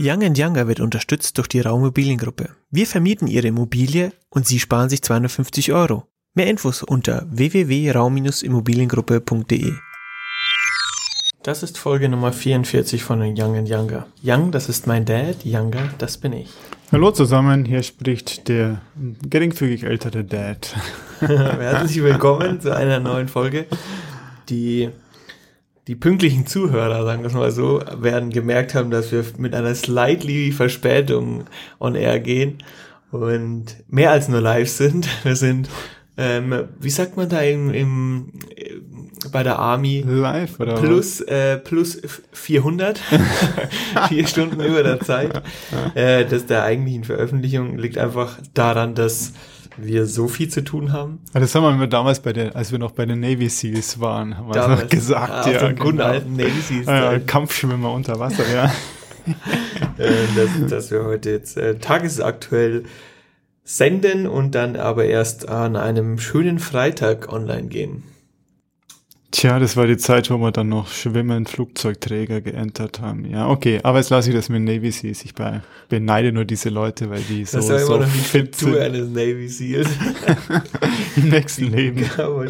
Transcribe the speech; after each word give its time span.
Young 0.00 0.22
Younger 0.36 0.68
wird 0.68 0.78
unterstützt 0.78 1.38
durch 1.38 1.48
die 1.48 1.58
Raumimmobiliengruppe. 1.58 2.50
Wir 2.70 2.86
vermieten 2.86 3.26
Ihre 3.26 3.48
Immobilie 3.48 4.12
und 4.30 4.46
Sie 4.46 4.60
sparen 4.60 4.88
sich 4.88 5.02
250 5.02 5.72
Euro. 5.72 6.06
Mehr 6.34 6.46
Infos 6.46 6.84
unter 6.84 7.26
www.raum-immobiliengruppe.de. 7.30 9.72
Das 11.42 11.64
ist 11.64 11.78
Folge 11.78 12.08
Nummer 12.08 12.32
44 12.32 13.02
von 13.02 13.22
Young 13.22 13.66
Younger. 13.66 14.06
Young, 14.22 14.52
das 14.52 14.68
ist 14.68 14.86
mein 14.86 15.04
Dad, 15.04 15.44
Younger, 15.44 15.92
das 15.98 16.16
bin 16.16 16.32
ich. 16.32 16.50
Hallo 16.92 17.10
zusammen, 17.10 17.64
hier 17.64 17.82
spricht 17.82 18.46
der 18.46 18.80
geringfügig 19.28 19.82
ältere 19.82 20.22
Dad. 20.22 20.76
Herzlich 21.18 22.04
willkommen 22.04 22.60
zu 22.60 22.72
einer 22.72 23.00
neuen 23.00 23.26
Folge. 23.26 23.66
Die 24.48 24.90
die 25.88 25.96
pünktlichen 25.96 26.46
Zuhörer, 26.46 27.02
sagen 27.04 27.22
wir 27.22 27.28
es 27.28 27.34
mal 27.34 27.50
so, 27.50 27.82
werden 27.96 28.28
gemerkt 28.28 28.74
haben, 28.74 28.90
dass 28.90 29.10
wir 29.10 29.24
mit 29.38 29.54
einer 29.54 29.74
slightly 29.74 30.52
Verspätung 30.52 31.44
on 31.80 31.94
air 31.94 32.20
gehen 32.20 32.58
und 33.10 33.64
mehr 33.88 34.10
als 34.10 34.28
nur 34.28 34.42
live 34.42 34.68
sind. 34.68 35.08
Wir 35.24 35.34
sind, 35.34 35.70
ähm, 36.18 36.68
wie 36.78 36.90
sagt 36.90 37.16
man 37.16 37.30
da 37.30 37.40
im, 37.40 37.72
im 37.72 38.32
bei 39.32 39.42
der 39.42 39.58
Army? 39.58 40.04
Live 40.06 40.60
oder 40.60 40.74
plus 40.74 41.22
äh, 41.22 41.56
plus 41.56 42.02
400, 42.32 43.00
vier 44.08 44.26
Stunden 44.26 44.60
über 44.60 44.82
der 44.82 45.00
Zeit. 45.00 45.42
Äh, 45.94 46.26
das 46.26 46.44
der 46.44 46.64
eigentlichen 46.64 47.04
Veröffentlichung 47.04 47.78
liegt 47.78 47.96
einfach 47.96 48.38
daran, 48.52 48.94
dass 48.94 49.32
wir 49.80 50.06
so 50.06 50.28
viel 50.28 50.48
zu 50.48 50.62
tun 50.62 50.92
haben. 50.92 51.20
Das 51.32 51.54
haben 51.54 51.80
wir 51.80 51.86
damals 51.86 52.20
bei 52.20 52.32
der, 52.32 52.56
als 52.56 52.72
wir 52.72 52.78
noch 52.78 52.92
bei 52.92 53.06
den 53.06 53.20
Navy 53.20 53.48
Seals 53.48 54.00
waren, 54.00 54.36
haben 54.36 54.54
wir 54.54 54.68
noch 54.68 54.88
gesagt, 54.88 55.46
ah, 55.46 55.50
ja, 55.50 55.68
genau. 55.68 55.84
guten 55.84 56.00
alten 56.00 56.32
Navy 56.34 56.60
Seals. 56.60 56.86
Ja, 56.86 57.18
Kampfschwimmer 57.18 57.92
unter 57.92 58.18
Wasser, 58.18 58.44
ja. 58.52 58.72
Äh, 59.98 60.10
dass, 60.36 60.70
dass 60.70 60.90
wir 60.90 61.04
heute 61.04 61.28
jetzt 61.28 61.58
äh, 61.58 61.74
tagesaktuell 61.78 62.84
senden 63.64 64.26
und 64.26 64.54
dann 64.54 64.76
aber 64.76 65.04
erst 65.04 65.48
an 65.48 65.76
einem 65.76 66.18
schönen 66.18 66.58
Freitag 66.58 67.30
online 67.30 67.66
gehen. 67.66 68.04
Tja, 69.30 69.58
das 69.58 69.76
war 69.76 69.86
die 69.86 69.98
Zeit, 69.98 70.30
wo 70.30 70.38
wir 70.38 70.52
dann 70.52 70.70
noch 70.70 70.88
schwimmend 70.88 71.50
Flugzeugträger 71.50 72.40
geentert 72.40 73.00
haben. 73.00 73.26
Ja, 73.26 73.48
okay, 73.48 73.78
aber 73.82 73.98
jetzt 73.98 74.08
lasse 74.08 74.30
ich 74.30 74.34
das 74.34 74.48
mit 74.48 74.62
Navy 74.62 74.90
Seals. 74.90 75.22
Ich 75.22 75.34
beneide 75.88 76.32
nur 76.32 76.46
diese 76.46 76.70
Leute, 76.70 77.10
weil 77.10 77.20
die 77.20 77.44
so, 77.44 77.58
das 77.58 77.68
ist 77.68 77.86
so 77.86 77.96
immer 77.96 78.06
noch 78.06 78.12
die 78.12 78.38
Kultur 78.38 78.80
eines 78.80 79.10
Navy 79.10 79.48
Seals. 79.48 79.88
Im 81.16 81.28
nächsten 81.28 81.64
Leben. 81.72 82.08
Genau, 82.16 82.42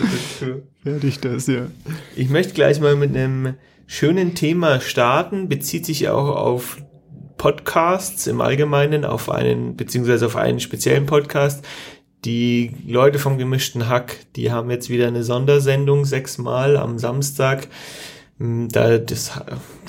Fertig 0.85 1.19
das, 1.21 1.49
ja. 1.49 1.67
Ich 2.15 2.29
möchte 2.29 2.55
gleich 2.55 2.81
mal 2.81 2.95
mit 2.95 3.17
einem 3.17 3.55
schönen 3.89 4.37
Thema 4.37 4.81
starten, 4.81 5.49
bezieht 5.49 5.85
sich 5.85 6.09
auch 6.09 6.37
auf 6.37 6.79
Podcasts 7.39 8.29
im 8.29 8.41
Allgemeinen, 8.41 9.05
auf 9.05 9.31
einen, 9.31 9.77
beziehungsweise 9.77 10.27
auf 10.27 10.37
einen 10.37 10.61
speziellen 10.61 11.07
Podcast, 11.07 11.65
die 12.25 12.73
Leute 12.87 13.19
vom 13.19 13.39
gemischten 13.39 13.89
Hack, 13.89 14.27
die 14.37 14.51
haben 14.51 14.71
jetzt 14.71 14.91
wieder 14.91 15.07
eine 15.07 15.23
Sondersendung 15.23 16.05
sechsmal 16.05 16.77
am 16.77 16.99
Samstag. 16.99 17.69
Hm, 18.39 18.69
da, 18.69 18.99
das 18.99 19.41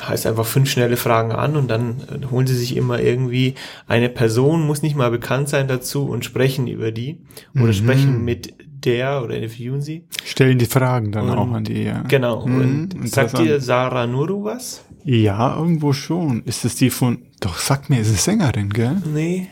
heißt 0.02 0.26
einfach 0.26 0.46
fünf 0.46 0.70
schnelle 0.70 0.98
Fragen 0.98 1.32
an 1.32 1.56
und 1.56 1.68
dann 1.70 2.02
äh, 2.02 2.26
holen 2.32 2.48
sie 2.48 2.56
sich 2.56 2.76
immer 2.76 3.00
irgendwie 3.00 3.56
eine 3.88 4.10
Person, 4.10 4.66
muss 4.66 4.82
nicht 4.82 4.96
mal 4.96 5.12
bekannt 5.12 5.50
sein 5.50 5.68
dazu 5.68 6.08
und 6.08 6.26
sprechen 6.26 6.68
über 6.68 6.92
die 6.92 7.20
oder 7.56 7.68
mhm. 7.68 7.74
sprechen 7.74 8.26
mit 8.26 8.54
der 8.86 9.24
oder 9.24 9.36
interviewen 9.36 9.82
sie. 9.82 10.06
Stellen 10.24 10.58
die 10.58 10.66
Fragen 10.66 11.12
dann 11.12 11.30
und, 11.30 11.38
auch 11.38 11.52
an 11.52 11.64
die, 11.64 11.84
ja. 11.84 12.02
Genau. 12.04 12.46
Mhm, 12.46 12.90
und 12.96 13.10
sagt 13.10 13.38
dir 13.38 13.60
Sarah 13.60 14.08
Nuru 14.08 14.44
was? 14.46 14.84
Ja, 15.04 15.56
irgendwo 15.56 15.94
schon. 15.94 16.44
Ist 16.44 16.66
es 16.66 16.76
die 16.76 16.90
von, 16.90 17.20
doch 17.40 17.58
sag 17.58 17.90
mir, 17.90 18.00
ist 18.00 18.10
es 18.10 18.24
Sängerin, 18.24 18.70
gell? 18.70 19.02
Nee. 19.14 19.48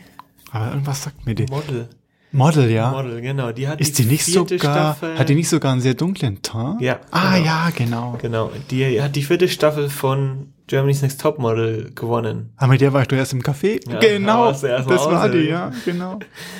Aber 0.50 0.70
irgendwas 0.70 1.02
sagt 1.02 1.26
mir 1.26 1.34
die. 1.34 1.46
Model. 1.46 1.88
Model, 2.30 2.70
ja. 2.70 2.90
Model, 2.90 3.20
genau. 3.20 3.52
Die 3.52 3.68
hat 3.68 3.80
ist 3.80 3.98
die, 3.98 4.02
die 4.02 4.10
nicht 4.10 4.26
sogar, 4.26 4.58
Staffel, 4.58 5.18
hat 5.18 5.28
die 5.28 5.34
nicht 5.34 5.48
sogar 5.48 5.72
einen 5.72 5.80
sehr 5.80 5.94
dunklen 5.94 6.42
Ton? 6.42 6.78
Ja. 6.80 7.00
Ah, 7.10 7.36
genau. 7.36 7.46
ja, 7.46 7.70
genau. 7.74 8.18
Genau. 8.20 8.52
Die 8.70 9.00
hat 9.00 9.16
die 9.16 9.22
vierte 9.22 9.48
Staffel 9.48 9.88
von 9.88 10.52
Germany's 10.66 11.00
Next 11.00 11.20
Top 11.20 11.38
Model 11.38 11.90
gewonnen. 11.94 12.50
Ah, 12.56 12.66
mit 12.66 12.82
der 12.82 12.92
war 12.92 13.02
ich 13.02 13.08
doch 13.08 13.16
erst 13.16 13.32
im 13.32 13.40
Café. 13.42 13.80
Ja, 13.90 13.98
genau. 13.98 14.52
Das 14.52 14.62
war 14.62 15.28
die, 15.30 15.48
ja, 15.48 15.72
genau. 15.84 16.18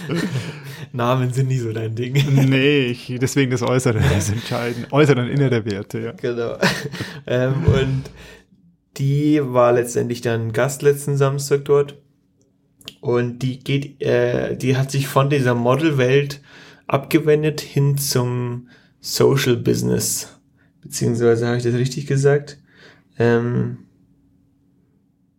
Namen 0.92 1.32
sind 1.32 1.48
nie 1.48 1.58
so 1.58 1.72
dein 1.72 1.94
Ding. 1.94 2.14
nee, 2.48 2.86
ich, 2.86 3.14
deswegen 3.20 3.50
das 3.50 3.62
Äußere 3.62 3.98
ist 4.16 4.30
entscheidend. 4.30 4.90
Äußere 4.90 5.20
und 5.20 5.28
innere 5.28 5.64
Werte, 5.66 6.00
ja. 6.00 6.12
Genau. 6.12 6.56
ähm, 7.26 7.64
und 7.66 8.04
die 8.96 9.40
war 9.42 9.72
letztendlich 9.72 10.22
dann 10.22 10.52
Gast 10.52 10.80
letzten 10.80 11.18
Samstag 11.18 11.66
dort 11.66 11.96
und 13.00 13.40
die 13.40 13.58
geht, 13.58 14.02
äh, 14.02 14.56
die 14.56 14.76
hat 14.76 14.90
sich 14.90 15.08
von 15.08 15.30
dieser 15.30 15.54
Modelwelt 15.54 16.40
abgewendet 16.86 17.60
hin 17.60 17.98
zum 17.98 18.68
Social 19.00 19.56
Business. 19.56 20.38
Beziehungsweise 20.82 21.46
habe 21.46 21.58
ich 21.58 21.62
das 21.62 21.74
richtig 21.74 22.06
gesagt? 22.06 22.58
Ähm, 23.18 23.78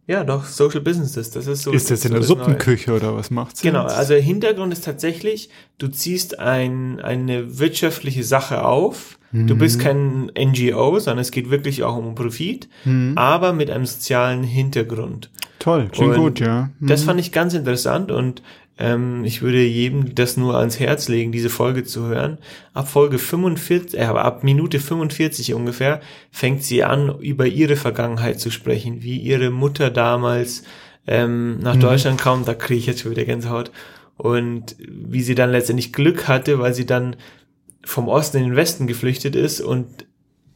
ja, 0.09 0.23
doch, 0.23 0.45
Social 0.45 0.81
Businesses, 0.81 1.29
das 1.29 1.45
ist 1.45 1.61
so. 1.61 1.71
Ist 1.71 1.91
das 1.91 2.03
in 2.03 2.09
so 2.09 2.15
der 2.15 2.23
Suppenküche 2.23 2.93
oder 2.93 3.15
was 3.15 3.29
macht's? 3.29 3.61
Genau, 3.61 3.83
also 3.83 4.15
Hintergrund 4.15 4.73
ist 4.73 4.83
tatsächlich, 4.83 5.51
du 5.77 5.87
ziehst 5.87 6.39
ein, 6.39 6.99
eine 6.99 7.59
wirtschaftliche 7.59 8.23
Sache 8.23 8.65
auf. 8.65 9.19
Mhm. 9.31 9.45
Du 9.45 9.55
bist 9.55 9.77
mhm. 9.77 9.81
kein 9.83 10.31
NGO, 10.35 10.97
sondern 10.97 11.21
es 11.21 11.29
geht 11.29 11.51
wirklich 11.51 11.83
auch 11.83 11.95
um 11.95 12.15
Profit, 12.15 12.67
mhm. 12.85 13.13
aber 13.19 13.53
mit 13.53 13.69
einem 13.69 13.85
sozialen 13.85 14.43
Hintergrund. 14.43 15.29
Toll, 15.59 15.89
klingt 15.91 16.15
und 16.15 16.21
gut, 16.21 16.39
ja. 16.39 16.69
Mhm. 16.79 16.87
Das 16.87 17.03
fand 17.03 17.19
ich 17.19 17.31
ganz 17.31 17.53
interessant 17.53 18.11
und 18.11 18.41
ähm, 18.77 19.25
ich 19.25 19.41
würde 19.41 19.61
jedem 19.61 20.15
das 20.15 20.37
nur 20.37 20.57
ans 20.57 20.79
Herz 20.79 21.09
legen, 21.09 21.33
diese 21.33 21.49
Folge 21.49 21.83
zu 21.83 22.07
hören. 22.07 22.37
Ab 22.73 22.87
Folge 22.87 23.19
45, 23.19 23.99
äh, 23.99 24.03
ab 24.05 24.43
Minute 24.43 24.79
45 24.79 25.53
ungefähr 25.53 25.99
fängt 26.31 26.63
sie 26.63 26.83
an, 26.85 27.19
über 27.19 27.45
ihre 27.45 27.75
Vergangenheit 27.75 28.39
zu 28.39 28.49
sprechen, 28.51 29.03
wie 29.03 29.17
ihre 29.17 29.49
Mutter 29.49 29.89
damals 29.91 30.63
ähm, 31.07 31.59
nach 31.59 31.75
mhm. 31.75 31.81
Deutschland 31.81 32.21
kam, 32.21 32.45
da 32.45 32.53
kriege 32.53 32.79
ich 32.79 32.85
jetzt 32.85 33.01
schon 33.01 33.11
wieder 33.11 33.25
Gänsehaut. 33.25 33.71
Und 34.15 34.75
wie 34.79 35.21
sie 35.21 35.35
dann 35.35 35.51
letztendlich 35.51 35.93
Glück 35.93 36.27
hatte, 36.27 36.59
weil 36.59 36.73
sie 36.73 36.85
dann 36.85 37.15
vom 37.83 38.07
Osten 38.07 38.37
in 38.37 38.43
den 38.43 38.55
Westen 38.55 38.87
geflüchtet 38.87 39.35
ist 39.35 39.61
und 39.61 40.05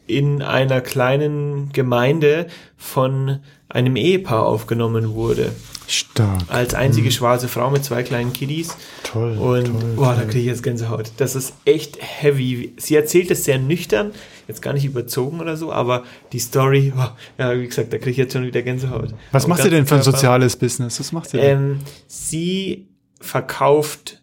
in 0.05 0.41
einer 0.41 0.81
kleinen 0.81 1.71
Gemeinde 1.71 2.47
von 2.75 3.39
einem 3.73 3.95
Ehepaar 3.95 4.45
aufgenommen 4.45 5.13
wurde. 5.13 5.51
Stark. 5.87 6.43
Als 6.47 6.73
einzige 6.73 7.07
mhm. 7.07 7.11
schwarze 7.11 7.47
Frau 7.47 7.69
mit 7.69 7.83
zwei 7.83 8.03
kleinen 8.03 8.31
Kiddies. 8.31 8.77
Toll. 9.03 9.37
Und 9.37 9.65
toll, 9.65 9.93
boah, 9.95 10.15
da 10.15 10.23
kriege 10.23 10.39
ich 10.39 10.45
jetzt 10.45 10.63
Gänsehaut. 10.63 11.11
Das 11.17 11.35
ist 11.35 11.53
echt 11.65 11.97
heavy. 11.99 12.73
Sie 12.77 12.95
erzählt 12.95 13.29
es 13.31 13.43
sehr 13.43 13.59
nüchtern, 13.59 14.11
jetzt 14.47 14.61
gar 14.61 14.73
nicht 14.73 14.85
überzogen 14.85 15.41
oder 15.41 15.57
so, 15.57 15.73
aber 15.73 16.03
die 16.31 16.39
Story, 16.39 16.93
oh, 16.95 17.09
ja, 17.37 17.59
wie 17.59 17.67
gesagt, 17.67 17.91
da 17.91 17.97
kriege 17.97 18.11
ich 18.11 18.17
jetzt 18.17 18.33
schon 18.33 18.45
wieder 18.45 18.61
Gänsehaut. 18.61 19.13
Was 19.31 19.47
macht 19.47 19.61
sie 19.61 19.69
denn 19.69 19.85
für 19.85 19.95
ein 19.95 20.03
soziales 20.03 20.55
Business? 20.55 20.99
Was 20.99 21.11
macht 21.11 21.31
sie 21.31 21.37
denn? 21.37 21.57
Ähm, 21.57 21.79
sie 22.07 22.87
verkauft 23.19 24.22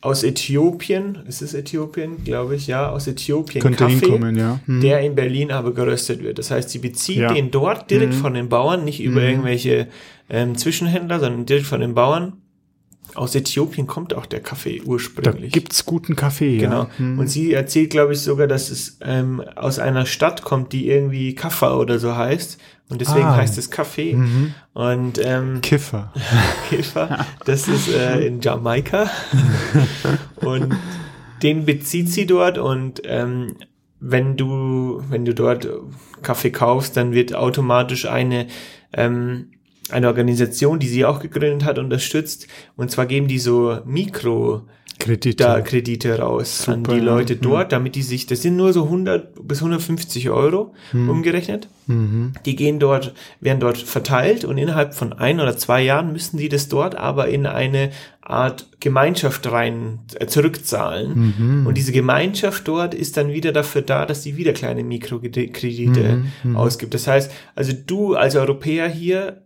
aus 0.00 0.22
Äthiopien, 0.22 1.18
ist 1.26 1.42
es 1.42 1.54
Äthiopien, 1.54 2.22
glaube 2.22 2.54
ich, 2.54 2.68
ja, 2.68 2.88
aus 2.90 3.08
Äthiopien 3.08 3.60
Könnte 3.60 3.78
Kaffee, 3.78 3.98
hinkommen, 3.98 4.36
ja. 4.36 4.60
Hm. 4.66 4.80
der 4.80 5.00
in 5.00 5.16
Berlin 5.16 5.50
aber 5.50 5.74
geröstet 5.74 6.22
wird. 6.22 6.38
Das 6.38 6.50
heißt, 6.50 6.70
sie 6.70 6.78
bezieht 6.78 7.18
ja. 7.18 7.32
den 7.32 7.50
dort 7.50 7.90
direkt 7.90 8.14
hm. 8.14 8.20
von 8.20 8.34
den 8.34 8.48
Bauern, 8.48 8.84
nicht 8.84 9.00
über 9.00 9.20
hm. 9.20 9.28
irgendwelche 9.28 9.88
ähm, 10.30 10.56
Zwischenhändler, 10.56 11.18
sondern 11.18 11.46
direkt 11.46 11.66
von 11.66 11.80
den 11.80 11.94
Bauern. 11.94 12.34
Aus 13.14 13.34
Äthiopien 13.34 13.86
kommt 13.86 14.14
auch 14.14 14.26
der 14.26 14.40
Kaffee 14.40 14.82
ursprünglich. 14.82 15.52
Da 15.52 15.58
gibt's 15.60 15.84
guten 15.84 16.16
Kaffee, 16.16 16.58
genau. 16.58 16.82
ja. 16.82 16.90
Hm. 16.98 17.18
Und 17.18 17.28
sie 17.28 17.52
erzählt, 17.52 17.90
glaube 17.90 18.12
ich, 18.12 18.20
sogar, 18.20 18.46
dass 18.46 18.70
es 18.70 18.98
ähm, 19.00 19.42
aus 19.56 19.78
einer 19.78 20.06
Stadt 20.06 20.42
kommt, 20.42 20.72
die 20.72 20.88
irgendwie 20.88 21.34
Kaffa 21.34 21.76
oder 21.76 21.98
so 21.98 22.16
heißt. 22.16 22.58
Und 22.90 23.00
deswegen 23.00 23.26
ah. 23.26 23.36
heißt 23.36 23.58
es 23.58 23.70
Kaffee. 23.70 24.14
Mhm. 24.14 24.54
Und 24.72 25.20
ähm, 25.22 25.60
Kiffer. 25.60 26.12
Kiffer. 26.68 27.26
Das 27.44 27.68
ist 27.68 27.88
äh, 27.88 28.26
in 28.26 28.40
Jamaika. 28.40 29.10
und 30.36 30.74
den 31.42 31.66
bezieht 31.66 32.10
sie 32.10 32.26
dort 32.26 32.58
und 32.58 33.02
ähm, 33.04 33.56
wenn 34.00 34.36
du, 34.36 35.02
wenn 35.08 35.24
du 35.24 35.34
dort 35.34 35.68
Kaffee 36.22 36.50
kaufst, 36.50 36.96
dann 36.96 37.12
wird 37.12 37.34
automatisch 37.34 38.06
eine, 38.06 38.46
ähm, 38.92 39.50
eine 39.90 40.08
Organisation, 40.08 40.78
die 40.78 40.88
sie 40.88 41.04
auch 41.04 41.20
gegründet 41.20 41.64
hat, 41.64 41.78
unterstützt. 41.78 42.46
Und 42.76 42.90
zwar 42.90 43.06
geben 43.06 43.28
die 43.28 43.38
so 43.38 43.78
Mikro 43.84 44.62
Kredite. 44.98 45.44
da 45.44 45.60
Kredite 45.60 46.18
raus 46.18 46.68
an 46.68 46.80
Super, 46.84 46.94
die 46.94 46.98
ja. 46.98 47.04
Leute 47.04 47.34
Mhm. 47.36 47.40
dort, 47.42 47.70
damit 47.72 47.94
die 47.94 48.02
sich, 48.02 48.26
das 48.26 48.42
sind 48.42 48.56
nur 48.56 48.72
so 48.72 48.84
100 48.84 49.46
bis 49.46 49.60
150 49.62 50.28
Euro 50.30 50.74
umgerechnet. 50.92 51.68
Mhm. 51.86 52.32
Die 52.44 52.56
gehen 52.56 52.80
dort, 52.80 53.14
werden 53.40 53.60
dort 53.60 53.78
verteilt 53.78 54.44
und 54.44 54.58
innerhalb 54.58 54.94
von 54.94 55.12
ein 55.12 55.38
oder 55.38 55.56
zwei 55.56 55.82
Jahren 55.82 56.12
müssen 56.12 56.36
die 56.36 56.48
das 56.48 56.68
dort 56.68 56.96
aber 56.96 57.28
in 57.28 57.46
eine 57.46 57.90
Art 58.22 58.66
Gemeinschaft 58.80 59.50
rein 59.50 60.00
äh, 60.18 60.26
zurückzahlen. 60.26 61.32
Mhm. 61.38 61.66
Und 61.68 61.78
diese 61.78 61.92
Gemeinschaft 61.92 62.66
dort 62.66 62.92
ist 62.92 63.16
dann 63.16 63.32
wieder 63.32 63.52
dafür 63.52 63.82
da, 63.82 64.04
dass 64.04 64.24
sie 64.24 64.36
wieder 64.36 64.52
kleine 64.52 64.82
Mikrokredite 64.82 66.24
Mhm, 66.42 66.56
ausgibt. 66.56 66.92
Das 66.92 67.06
heißt, 67.06 67.30
also 67.54 67.72
du 67.86 68.14
als 68.16 68.34
Europäer 68.36 68.88
hier 68.88 69.42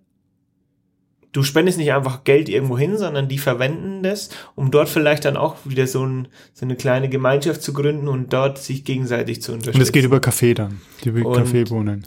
du 1.32 1.42
spendest 1.42 1.78
nicht 1.78 1.92
einfach 1.92 2.24
Geld 2.24 2.48
irgendwo 2.48 2.76
hin, 2.78 2.96
sondern 2.98 3.26
die 3.28 3.38
verwenden 3.38 4.02
das, 4.02 4.28
um 4.54 4.70
dort 4.70 4.88
vielleicht 4.88 5.24
dann 5.24 5.36
auch 5.36 5.56
wieder 5.64 5.86
so, 5.86 6.04
ein, 6.04 6.28
so 6.52 6.64
eine 6.66 6.76
kleine 6.76 7.08
Gemeinschaft 7.08 7.62
zu 7.62 7.72
gründen 7.72 8.06
und 8.08 8.32
dort 8.32 8.58
sich 8.58 8.84
gegenseitig 8.84 9.42
zu 9.42 9.52
unterstützen. 9.52 9.76
Und 9.78 9.82
es 9.82 9.92
geht 9.92 10.04
über 10.04 10.20
Kaffee 10.20 10.54
dann, 10.54 10.80
die 11.04 11.08
über 11.08 11.32
Kaffeebohnen. 11.32 12.06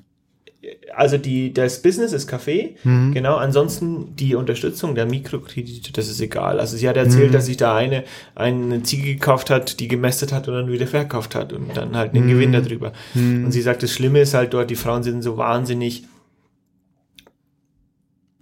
also 0.95 1.18
die, 1.18 1.54
das 1.54 1.81
Business 1.81 2.12
ist 2.13 2.27
Kaffee, 2.27 2.75
Mhm. 2.83 3.13
genau. 3.13 3.36
Ansonsten 3.36 4.16
die 4.16 4.33
Unterstützung 4.36 4.95
der 4.95 5.06
Mikrokredite, 5.06 5.92
das 5.94 6.07
ist 6.07 6.22
egal. 6.22 6.60
Also 6.60 6.77
sie 6.77 6.88
hat 6.89 6.98
erzählt, 6.98 7.30
Mhm. 7.30 7.33
dass 7.33 7.45
sich 7.48 7.57
da 7.57 7.75
eine, 7.75 8.04
eine 8.33 8.81
Ziege 8.83 9.13
gekauft 9.13 9.50
hat, 9.50 9.80
die 9.80 9.88
gemästet 9.88 10.31
hat 10.33 10.48
und 10.48 10.54
dann 10.56 10.72
wieder 10.72 10.88
verkauft 10.88 11.36
hat 11.36 11.51
und 11.54 11.75
dann 11.77 11.95
halt 11.98 12.13
einen 12.16 12.25
Mhm. 12.25 12.30
Gewinn 12.30 12.51
darüber. 12.54 12.94
Mhm. 13.13 13.45
Und 13.45 13.51
sie 13.51 13.62
sagt, 13.62 13.83
das 13.83 13.92
Schlimme 13.92 14.22
ist 14.22 14.33
halt 14.33 14.54
dort, 14.54 14.69
die 14.69 14.75
Frauen 14.75 15.04
sind 15.04 15.22
so 15.22 15.38
wahnsinnig, 15.38 16.04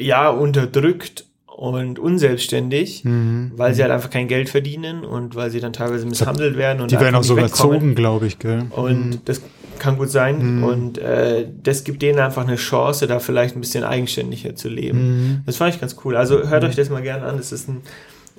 ja, 0.03 0.29
unterdrückt 0.29 1.25
und 1.47 1.99
unselbstständig, 1.99 3.03
Mhm. 3.05 3.51
weil 3.55 3.73
sie 3.73 3.81
halt 3.83 3.91
einfach 3.91 4.09
kein 4.09 4.27
Geld 4.27 4.49
verdienen 4.49 5.05
und 5.05 5.35
weil 5.35 5.49
sie 5.51 5.59
dann 5.59 5.71
teilweise 5.73 6.05
misshandelt 6.05 6.57
werden 6.57 6.81
und 6.81 6.91
Die 6.91 6.99
werden 6.99 7.15
auch 7.15 7.21
wegkommen. 7.23 7.43
erzogen, 7.43 7.95
glaube 7.95 8.27
ich, 8.27 8.39
gell? 8.39 8.63
Und 8.71 9.21
das 9.25 9.41
kann 9.79 9.97
gut 9.97 10.09
sein. 10.09 10.57
Mhm. 10.57 10.63
Und 10.63 10.97
äh, 10.97 11.45
das 11.63 11.83
gibt 11.83 12.01
denen 12.01 12.19
einfach 12.19 12.45
eine 12.47 12.55
Chance, 12.55 13.05
da 13.07 13.19
vielleicht 13.19 13.55
ein 13.55 13.61
bisschen 13.61 13.83
eigenständiger 13.83 14.55
zu 14.55 14.67
leben. 14.69 14.99
Mhm. 14.99 15.39
Das 15.45 15.57
fand 15.57 15.73
ich 15.75 15.81
ganz 15.81 15.95
cool. 16.03 16.15
Also 16.15 16.47
hört 16.49 16.63
euch 16.63 16.75
das 16.75 16.89
mal 16.89 17.01
gerne 17.01 17.23
an. 17.25 17.37
Das 17.37 17.51
ist 17.51 17.67
ein, 17.69 17.81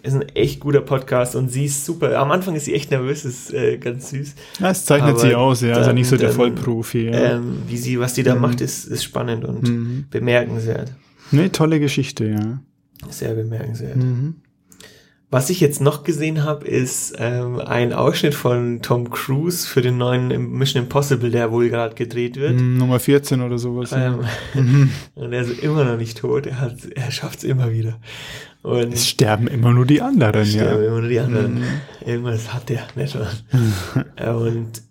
ist 0.02 0.14
ein 0.14 0.22
echt 0.34 0.60
guter 0.60 0.80
Podcast 0.80 1.34
und 1.36 1.48
sie 1.50 1.66
ist 1.66 1.84
super. 1.86 2.18
Am 2.18 2.30
Anfang 2.30 2.54
ist 2.56 2.64
sie 2.66 2.74
echt 2.74 2.90
nervös, 2.90 3.24
ist 3.24 3.52
äh, 3.54 3.78
ganz 3.78 4.10
süß. 4.10 4.34
Ja, 4.60 4.70
es 4.70 4.84
zeichnet 4.84 5.10
Aber 5.12 5.18
sie 5.20 5.34
aus, 5.34 5.60
ja. 5.60 5.74
Also 5.74 5.86
dann- 5.86 5.94
nicht 5.94 6.08
so 6.08 6.16
der 6.16 6.30
Vollprofi. 6.30 7.06
Ja. 7.10 7.36
Ähm, 7.36 7.58
wie 7.68 7.76
sie, 7.78 7.98
was 8.00 8.12
die 8.14 8.22
da 8.22 8.34
Mhm. 8.34 8.40
macht, 8.40 8.60
ist, 8.60 8.84
ist 8.86 9.04
spannend 9.04 9.44
und 9.44 9.62
Mhm. 9.68 10.04
bemerkenswert. 10.10 10.92
Nee, 11.36 11.48
tolle 11.50 11.80
Geschichte, 11.80 12.26
ja. 12.26 12.60
Sehr 13.10 13.34
bemerkenswert. 13.34 13.96
Mhm. 13.96 14.36
Was 15.30 15.50
ich 15.50 15.58
jetzt 15.58 15.80
noch 15.80 16.04
gesehen 16.04 16.44
habe, 16.44 16.64
ist 16.66 17.14
ähm, 17.18 17.58
ein 17.58 17.92
Ausschnitt 17.92 18.34
von 18.34 18.82
Tom 18.82 19.10
Cruise 19.10 19.66
für 19.66 19.82
den 19.82 19.98
neuen 19.98 20.28
Mission 20.52 20.84
Impossible, 20.84 21.28
der 21.30 21.50
wohl 21.50 21.70
gerade 21.70 21.96
gedreht 21.96 22.36
wird. 22.36 22.54
Mhm, 22.60 22.78
Nummer 22.78 23.00
14 23.00 23.40
oder 23.40 23.58
sowas. 23.58 23.90
Ähm, 23.92 24.20
Mhm. 24.54 24.90
Und 25.16 25.32
er 25.32 25.42
ist 25.42 25.58
immer 25.60 25.84
noch 25.84 25.96
nicht 25.96 26.18
tot. 26.18 26.46
Er, 26.46 26.60
hat, 26.60 26.76
er 26.94 27.10
schafft 27.10 27.38
es 27.38 27.44
immer 27.44 27.72
wieder. 27.72 27.98
Und 28.62 28.94
Es 28.94 29.08
sterben 29.08 29.48
immer 29.48 29.72
nur 29.72 29.86
die 29.86 30.00
anderen, 30.02 30.46
sterben 30.46 30.82
ja. 30.82 30.88
immer 30.88 31.00
nur 31.00 31.08
die 31.08 31.18
anderen. 31.18 31.54
Mhm. 31.54 31.64
Irgendwas 32.06 32.54
hat 32.54 32.68
der 32.68 32.84
nicht 32.94 33.18
wahr? 33.18 34.36
Und 34.36 34.82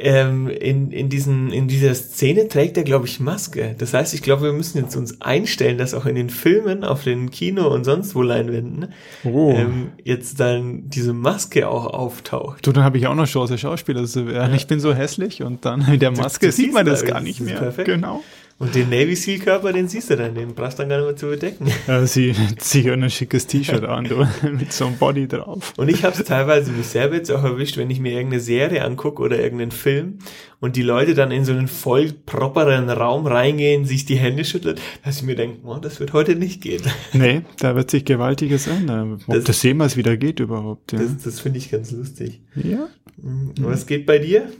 ähm, 0.00 0.48
in, 0.48 0.90
in, 0.92 1.08
diesen, 1.08 1.52
in 1.52 1.68
dieser 1.68 1.94
Szene 1.94 2.48
trägt 2.48 2.76
er, 2.76 2.84
glaube 2.84 3.06
ich, 3.06 3.20
Maske. 3.20 3.74
Das 3.78 3.94
heißt, 3.94 4.14
ich 4.14 4.22
glaube, 4.22 4.42
wir 4.44 4.52
müssen 4.52 4.78
jetzt 4.78 4.96
uns 4.96 5.20
einstellen, 5.20 5.78
dass 5.78 5.94
auch 5.94 6.06
in 6.06 6.14
den 6.14 6.30
Filmen, 6.30 6.84
auf 6.84 7.04
den 7.04 7.30
Kino 7.30 7.68
und 7.68 7.84
sonst 7.84 8.14
wo 8.14 8.22
Leinwänden 8.22 8.92
Oh. 9.24 9.52
ähm, 9.56 9.88
jetzt 10.04 10.40
dann 10.40 10.88
diese 10.88 11.12
Maske 11.12 11.68
auch 11.68 11.86
auftaucht. 11.86 12.66
Du, 12.66 12.72
dann 12.72 12.84
habe 12.84 12.98
ich 12.98 13.06
auch 13.06 13.14
noch 13.14 13.26
Chance, 13.26 13.58
Schauspieler 13.58 14.04
zu 14.04 14.26
werden. 14.26 14.54
Ich 14.54 14.66
bin 14.66 14.80
so 14.80 14.94
hässlich 14.94 15.42
und 15.42 15.64
dann 15.64 15.86
mit 15.90 16.02
der 16.02 16.10
Maske 16.12 16.46
du 16.46 16.52
sieht 16.52 16.72
man 16.72 16.86
das 16.86 17.04
gar 17.04 17.20
nicht 17.20 17.40
mehr. 17.40 17.58
perfekt. 17.58 17.86
Genau. 17.88 18.22
Und 18.60 18.74
den 18.74 18.90
Navy 18.90 19.14
Seal 19.14 19.38
Körper, 19.38 19.72
den 19.72 19.86
siehst 19.86 20.10
du 20.10 20.16
dann, 20.16 20.34
den 20.34 20.52
brauchst 20.52 20.78
du 20.78 20.82
dann 20.82 20.88
gar 20.88 20.96
nicht 20.98 21.06
mehr 21.06 21.16
zu 21.16 21.26
bedecken. 21.28 21.68
Ja, 21.86 22.04
sie 22.06 22.34
zieht 22.56 22.88
ein 22.90 23.08
schickes 23.08 23.46
T-Shirt 23.46 23.84
an, 23.84 24.04
du, 24.04 24.26
mit 24.50 24.72
so 24.72 24.86
einem 24.86 24.96
Body 24.96 25.28
drauf. 25.28 25.72
Und 25.76 25.88
ich 25.88 26.02
habe 26.02 26.16
es 26.20 26.24
teilweise 26.24 26.72
mich 26.72 26.86
selber 26.86 27.14
jetzt 27.14 27.30
auch 27.30 27.44
erwischt, 27.44 27.76
wenn 27.76 27.88
ich 27.88 28.00
mir 28.00 28.12
irgendeine 28.14 28.40
Serie 28.42 28.82
angucke 28.84 29.22
oder 29.22 29.38
irgendeinen 29.40 29.70
Film 29.70 30.18
und 30.58 30.74
die 30.74 30.82
Leute 30.82 31.14
dann 31.14 31.30
in 31.30 31.44
so 31.44 31.52
einen 31.52 31.68
voll 31.68 32.10
properen 32.26 32.90
Raum 32.90 33.28
reingehen, 33.28 33.84
sich 33.84 34.06
die 34.06 34.16
Hände 34.16 34.44
schütteln, 34.44 34.74
dass 35.04 35.18
ich 35.18 35.22
mir 35.22 35.36
denke, 35.36 35.58
oh, 35.64 35.76
das 35.76 36.00
wird 36.00 36.12
heute 36.12 36.34
nicht 36.34 36.60
gehen. 36.60 36.82
Nee, 37.12 37.42
da 37.60 37.76
wird 37.76 37.92
sich 37.92 38.04
Gewaltiges 38.04 38.66
ändern. 38.66 39.20
Ob 39.28 39.34
Das- 39.36 39.44
das, 39.44 39.62
jemals 39.62 39.96
wieder 39.96 40.16
geht 40.16 40.40
überhaupt. 40.40 40.92
Ja. 40.92 40.98
Das, 40.98 41.16
das 41.22 41.38
finde 41.38 41.58
ich 41.58 41.70
ganz 41.70 41.92
lustig. 41.92 42.40
ja. 42.56 42.88
Mhm. 43.22 43.52
Was 43.58 43.86
geht 43.86 44.04
bei 44.06 44.18
dir? 44.18 44.50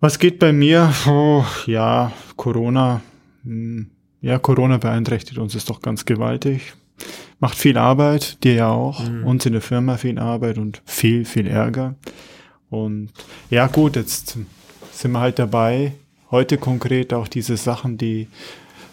Was 0.00 0.18
geht 0.18 0.38
bei 0.38 0.52
mir? 0.52 0.92
Oh, 1.06 1.44
ja, 1.66 2.12
Corona. 2.36 3.00
Hm, 3.44 3.90
Ja, 4.20 4.38
Corona 4.38 4.78
beeinträchtigt 4.78 5.38
uns 5.38 5.54
ist 5.54 5.70
doch 5.70 5.80
ganz 5.80 6.04
gewaltig. 6.04 6.74
Macht 7.38 7.56
viel 7.56 7.78
Arbeit, 7.78 8.42
dir 8.42 8.54
ja 8.54 8.68
auch. 8.70 9.08
Mhm. 9.08 9.24
Uns 9.24 9.46
in 9.46 9.52
der 9.52 9.62
Firma 9.62 9.96
viel 9.96 10.18
Arbeit 10.18 10.58
und 10.58 10.82
viel, 10.84 11.24
viel 11.24 11.46
Ärger. 11.46 11.94
Und 12.68 13.10
ja, 13.48 13.68
gut, 13.68 13.94
jetzt 13.94 14.36
sind 14.92 15.12
wir 15.12 15.20
halt 15.20 15.38
dabei. 15.38 15.92
Heute 16.32 16.58
konkret 16.58 17.14
auch 17.14 17.28
diese 17.28 17.56
Sachen, 17.56 17.96
die 17.96 18.26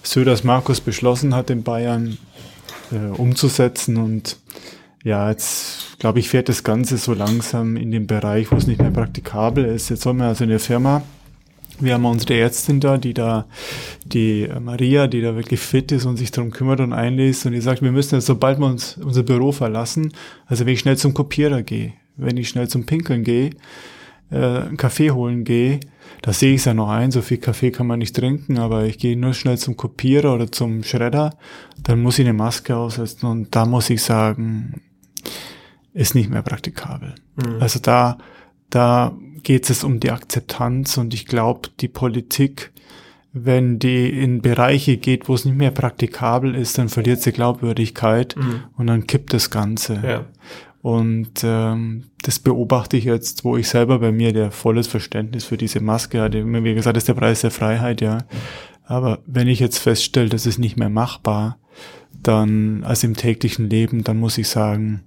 Söders 0.03 0.43
Markus 0.43 0.79
beschlossen 0.79 1.33
hat 1.33 1.49
in 1.49 1.63
Bayern, 1.63 2.19
äh, 2.91 2.97
umzusetzen. 3.17 3.97
Und 3.97 4.37
ja, 5.05 5.29
jetzt 5.29 5.97
glaube 5.99 6.19
ich, 6.19 6.27
fährt 6.27 6.49
das 6.49 6.65
Ganze 6.65 6.97
so 6.97 7.13
langsam 7.13 7.77
in 7.77 7.91
den 7.91 8.07
Bereich, 8.07 8.51
wo 8.51 8.57
es 8.57 8.67
nicht 8.67 8.81
mehr 8.81 8.91
praktikabel 8.91 9.63
ist. 9.63 9.87
Jetzt 9.87 10.01
sollen 10.01 10.17
wir 10.17 10.25
also 10.25 10.43
in 10.43 10.49
der 10.49 10.59
Firma 10.59 11.01
wir 11.79 11.93
haben 11.93 12.05
unsere 12.05 12.35
Ärztin 12.35 12.79
da, 12.79 12.97
die 12.97 13.13
da, 13.13 13.45
die 14.05 14.47
Maria, 14.61 15.07
die 15.07 15.21
da 15.21 15.35
wirklich 15.35 15.59
fit 15.59 15.91
ist 15.91 16.05
und 16.05 16.17
sich 16.17 16.31
darum 16.31 16.51
kümmert 16.51 16.79
und 16.79 16.93
einliest 16.93 17.45
und 17.45 17.51
die 17.51 17.61
sagt, 17.61 17.81
wir 17.81 17.91
müssen 17.91 18.15
jetzt, 18.15 18.27
sobald 18.27 18.59
wir 18.59 18.67
uns 18.67 18.97
unser 18.97 19.23
Büro 19.23 19.51
verlassen, 19.51 20.13
also 20.45 20.65
wenn 20.65 20.73
ich 20.73 20.79
schnell 20.79 20.97
zum 20.97 21.13
Kopierer 21.13 21.63
gehe, 21.63 21.93
wenn 22.15 22.37
ich 22.37 22.49
schnell 22.49 22.67
zum 22.67 22.85
Pinkeln 22.85 23.23
gehe, 23.23 23.51
äh, 24.31 24.37
einen 24.37 24.77
Kaffee 24.77 25.11
holen 25.11 25.43
gehe, 25.43 25.81
da 26.21 26.31
sehe 26.31 26.53
ich 26.53 26.61
es 26.61 26.65
ja 26.65 26.73
noch 26.73 26.89
ein, 26.89 27.11
so 27.11 27.21
viel 27.21 27.37
Kaffee 27.37 27.71
kann 27.71 27.87
man 27.87 27.99
nicht 27.99 28.15
trinken, 28.15 28.57
aber 28.57 28.85
ich 28.85 28.97
gehe 28.97 29.17
nur 29.17 29.33
schnell 29.33 29.57
zum 29.57 29.75
Kopierer 29.75 30.33
oder 30.33 30.51
zum 30.51 30.83
Schredder, 30.83 31.35
dann 31.83 32.01
muss 32.01 32.19
ich 32.19 32.25
eine 32.25 32.33
Maske 32.33 32.75
aufsetzen 32.75 33.27
und 33.27 33.55
da 33.55 33.65
muss 33.65 33.89
ich 33.89 34.01
sagen, 34.01 34.81
ist 35.95 36.13
nicht 36.13 36.29
mehr 36.29 36.43
praktikabel. 36.43 37.15
Mhm. 37.37 37.61
Also 37.61 37.79
da, 37.79 38.19
da 38.69 39.15
geht 39.41 39.69
es 39.69 39.83
um 39.83 39.99
die 39.99 40.11
Akzeptanz 40.11 40.97
und 40.97 41.13
ich 41.13 41.25
glaube, 41.25 41.69
die 41.79 41.87
Politik, 41.87 42.71
wenn 43.31 43.79
die 43.79 44.09
in 44.09 44.41
Bereiche 44.41 44.97
geht, 44.97 45.27
wo 45.27 45.33
es 45.33 45.45
nicht 45.45 45.57
mehr 45.57 45.71
praktikabel 45.71 46.53
ist, 46.53 46.77
dann 46.77 46.89
verliert 46.89 47.21
sie 47.21 47.31
Glaubwürdigkeit 47.31 48.35
Mhm. 48.37 48.63
und 48.77 48.87
dann 48.87 49.07
kippt 49.07 49.33
das 49.33 49.49
Ganze. 49.49 50.01
Ja. 50.05 50.25
Und 50.81 51.41
ähm, 51.43 52.03
das 52.21 52.37
beobachte 52.39 52.97
ich 52.97 53.05
jetzt, 53.05 53.43
wo 53.43 53.57
ich 53.57 53.67
selber 53.67 53.97
bei 53.99 54.11
mir 54.11 54.33
der 54.33 54.51
volles 54.51 54.85
Verständnis 54.87 55.43
für 55.45 55.57
diese 55.57 55.79
Maske 55.79 56.21
hatte. 56.21 56.37
Immer 56.39 56.63
Wie 56.63 56.75
gesagt, 56.75 56.95
das 56.95 57.01
ist 57.01 57.07
der 57.07 57.15
Preis 57.15 57.41
der 57.41 57.51
Freiheit, 57.51 58.01
ja. 58.01 58.19
Aber 58.83 59.19
wenn 59.25 59.47
ich 59.47 59.59
jetzt 59.59 59.79
feststelle, 59.79 60.29
das 60.29 60.45
ist 60.45 60.59
nicht 60.59 60.77
mehr 60.77 60.89
machbar, 60.89 61.57
dann 62.21 62.83
als 62.83 63.03
im 63.03 63.15
täglichen 63.15 63.69
Leben, 63.69 64.03
dann 64.03 64.17
muss 64.17 64.37
ich 64.37 64.47
sagen, 64.47 65.03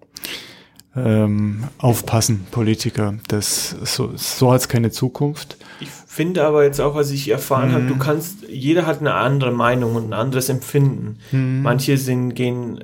ähm, 1.06 1.64
aufpassen, 1.78 2.46
Politiker. 2.50 3.14
Das 3.28 3.70
so, 3.82 4.12
so 4.16 4.52
hat's 4.52 4.68
keine 4.68 4.90
Zukunft. 4.90 5.56
Ich 5.80 5.88
finde 5.88 6.44
aber 6.44 6.64
jetzt 6.64 6.80
auch, 6.80 6.94
was 6.94 7.10
ich 7.10 7.28
erfahren 7.28 7.72
habe, 7.72 7.86
du 7.86 7.94
Mhm. 7.94 7.98
kannst, 7.98 8.48
jeder 8.48 8.86
hat 8.86 9.00
eine 9.00 9.14
andere 9.14 9.52
Meinung 9.52 9.94
und 9.96 10.06
ein 10.06 10.12
anderes 10.12 10.48
Empfinden. 10.48 11.18
Mhm. 11.32 11.62
Manche 11.62 11.96
sind, 11.98 12.34
gehen 12.34 12.82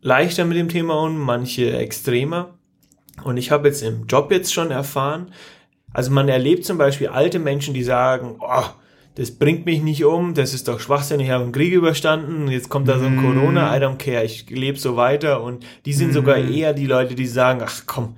leichter 0.00 0.44
mit 0.44 0.56
dem 0.56 0.68
Thema 0.68 0.94
um, 1.02 1.18
manche 1.18 1.76
extremer. 1.76 2.54
Und 3.24 3.36
ich 3.36 3.50
habe 3.50 3.68
jetzt 3.68 3.82
im 3.82 4.06
Job 4.06 4.30
jetzt 4.32 4.52
schon 4.52 4.70
erfahren, 4.70 5.32
also 5.92 6.10
man 6.10 6.28
erlebt 6.28 6.64
zum 6.64 6.78
Beispiel 6.78 7.08
alte 7.08 7.38
Menschen, 7.38 7.74
die 7.74 7.82
sagen, 7.82 8.36
oh, 8.40 8.64
das 9.14 9.30
bringt 9.32 9.66
mich 9.66 9.82
nicht 9.82 10.04
um, 10.04 10.32
das 10.34 10.54
ist 10.54 10.68
doch 10.68 10.80
Schwachsinn, 10.80 11.20
ich 11.20 11.30
habe 11.30 11.44
einen 11.44 11.52
Krieg 11.52 11.72
überstanden, 11.72 12.48
jetzt 12.48 12.68
kommt 12.70 12.88
da 12.88 12.98
so 12.98 13.04
ein 13.06 13.16
Mm. 13.16 13.20
Corona, 13.22 13.76
I 13.76 13.80
don't 13.80 13.96
care, 13.98 14.24
ich 14.24 14.48
lebe 14.48 14.78
so 14.78 14.96
weiter. 14.96 15.42
Und 15.42 15.64
die 15.84 15.92
sind 15.92 16.12
sogar 16.14 16.36
eher 16.38 16.72
die 16.72 16.86
Leute, 16.86 17.14
die 17.14 17.26
sagen, 17.26 17.60
ach 17.62 17.82
komm, 17.86 18.14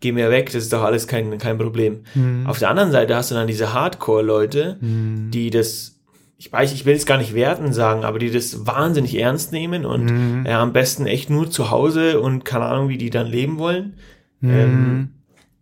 geh 0.00 0.12
mir 0.12 0.30
weg, 0.30 0.46
das 0.46 0.64
ist 0.64 0.72
doch 0.72 0.82
alles 0.82 1.06
kein, 1.06 1.36
kein 1.38 1.58
Problem. 1.58 2.00
Mhm. 2.14 2.46
Auf 2.46 2.58
der 2.58 2.70
anderen 2.70 2.92
Seite 2.92 3.14
hast 3.14 3.30
du 3.30 3.34
dann 3.34 3.46
diese 3.46 3.74
Hardcore-Leute, 3.74 4.78
Mhm. 4.80 5.30
die 5.32 5.50
das, 5.50 5.98
ich 6.38 6.50
weiß, 6.52 6.72
ich 6.72 6.84
will 6.86 6.94
es 6.94 7.06
gar 7.06 7.18
nicht 7.18 7.34
werten 7.34 7.72
sagen, 7.72 8.04
aber 8.04 8.18
die 8.18 8.30
das 8.30 8.66
wahnsinnig 8.66 9.18
ernst 9.18 9.52
nehmen 9.52 9.84
und 9.84 10.04
Mhm. 10.06 10.46
ja, 10.46 10.62
am 10.62 10.72
besten 10.72 11.06
echt 11.06 11.28
nur 11.28 11.50
zu 11.50 11.70
Hause 11.70 12.20
und 12.20 12.44
keine 12.44 12.64
Ahnung, 12.66 12.88
wie 12.88 12.98
die 12.98 13.10
dann 13.10 13.26
leben 13.26 13.58
wollen. 13.58 13.94
Mhm. 14.40 14.50
Ähm, 14.50 15.08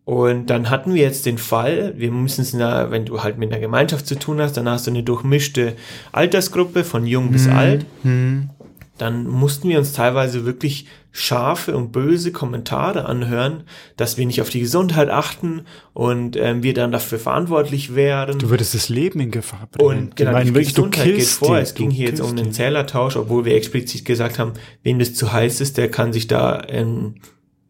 und 0.04 0.46
dann 0.50 0.68
hatten 0.68 0.92
wir 0.94 1.02
jetzt 1.02 1.24
den 1.24 1.38
Fall, 1.38 1.94
wir 1.96 2.10
müssen 2.10 2.42
es, 2.42 2.52
in 2.52 2.58
der- 2.58 2.90
wenn 2.90 3.06
du 3.06 3.22
halt 3.22 3.38
mit 3.38 3.50
einer 3.50 3.60
Gemeinschaft 3.60 4.06
zu 4.06 4.18
tun 4.18 4.40
hast, 4.40 4.56
dann 4.56 4.68
hast 4.68 4.86
du 4.86 4.90
eine 4.90 5.02
durchmischte 5.02 5.74
Altersgruppe 6.12 6.84
von 6.84 7.06
jung 7.06 7.30
bis 7.30 7.48
alt. 7.48 7.86
Mhm. 8.02 8.50
Dann 8.98 9.26
mussten 9.26 9.68
wir 9.68 9.78
uns 9.78 9.92
teilweise 9.92 10.44
wirklich 10.44 10.86
scharfe 11.10 11.76
und 11.76 11.90
böse 11.90 12.32
Kommentare 12.32 13.06
anhören, 13.06 13.64
dass 13.96 14.18
wir 14.18 14.26
nicht 14.26 14.40
auf 14.40 14.50
die 14.50 14.60
Gesundheit 14.60 15.10
achten 15.10 15.62
und 15.94 16.36
ähm, 16.36 16.62
wir 16.62 16.74
dann 16.74 16.92
dafür 16.92 17.18
verantwortlich 17.18 17.94
wären. 17.94 18.38
Du 18.38 18.50
würdest 18.50 18.74
das 18.74 18.88
Leben 18.88 19.20
in 19.20 19.30
Gefahr 19.30 19.68
bringen. 19.70 19.88
Und 20.08 20.16
genau, 20.16 20.38
die 20.40 20.48
wirklich, 20.48 20.74
Gesundheit 20.74 21.06
geht 21.06 21.24
vor. 21.24 21.56
Die, 21.56 21.62
es 21.62 21.74
ging 21.74 21.90
hier 21.90 22.08
jetzt 22.08 22.20
um 22.20 22.36
den 22.36 22.52
Zählertausch, 22.52 23.16
obwohl 23.16 23.44
wir 23.44 23.54
explizit 23.56 24.04
gesagt 24.04 24.38
haben, 24.38 24.52
wem 24.82 24.98
das 24.98 25.14
zu 25.14 25.32
heiß 25.32 25.60
ist, 25.60 25.76
der 25.76 25.90
kann 25.90 26.12
sich 26.12 26.26
da 26.26 26.62
ähm, 26.68 27.14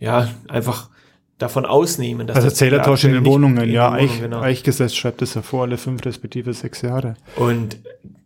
ja 0.00 0.28
einfach 0.48 0.90
davon 1.38 1.66
ausnehmen. 1.66 2.26
Dass 2.26 2.36
also 2.36 2.50
Zählertausch 2.50 3.04
in 3.04 3.12
den 3.12 3.24
Wohnungen, 3.24 3.64
in 3.64 3.70
ja, 3.70 3.92
Wohnung, 3.92 4.00
Eich, 4.00 4.20
genau. 4.20 4.40
Eichgesetz 4.40 4.94
schreibt 4.94 5.22
es 5.22 5.34
ja 5.34 5.42
vor, 5.42 5.62
alle 5.62 5.78
fünf 5.78 6.04
respektive 6.04 6.52
sechs 6.54 6.82
Jahre. 6.82 7.14
Und 7.36 7.78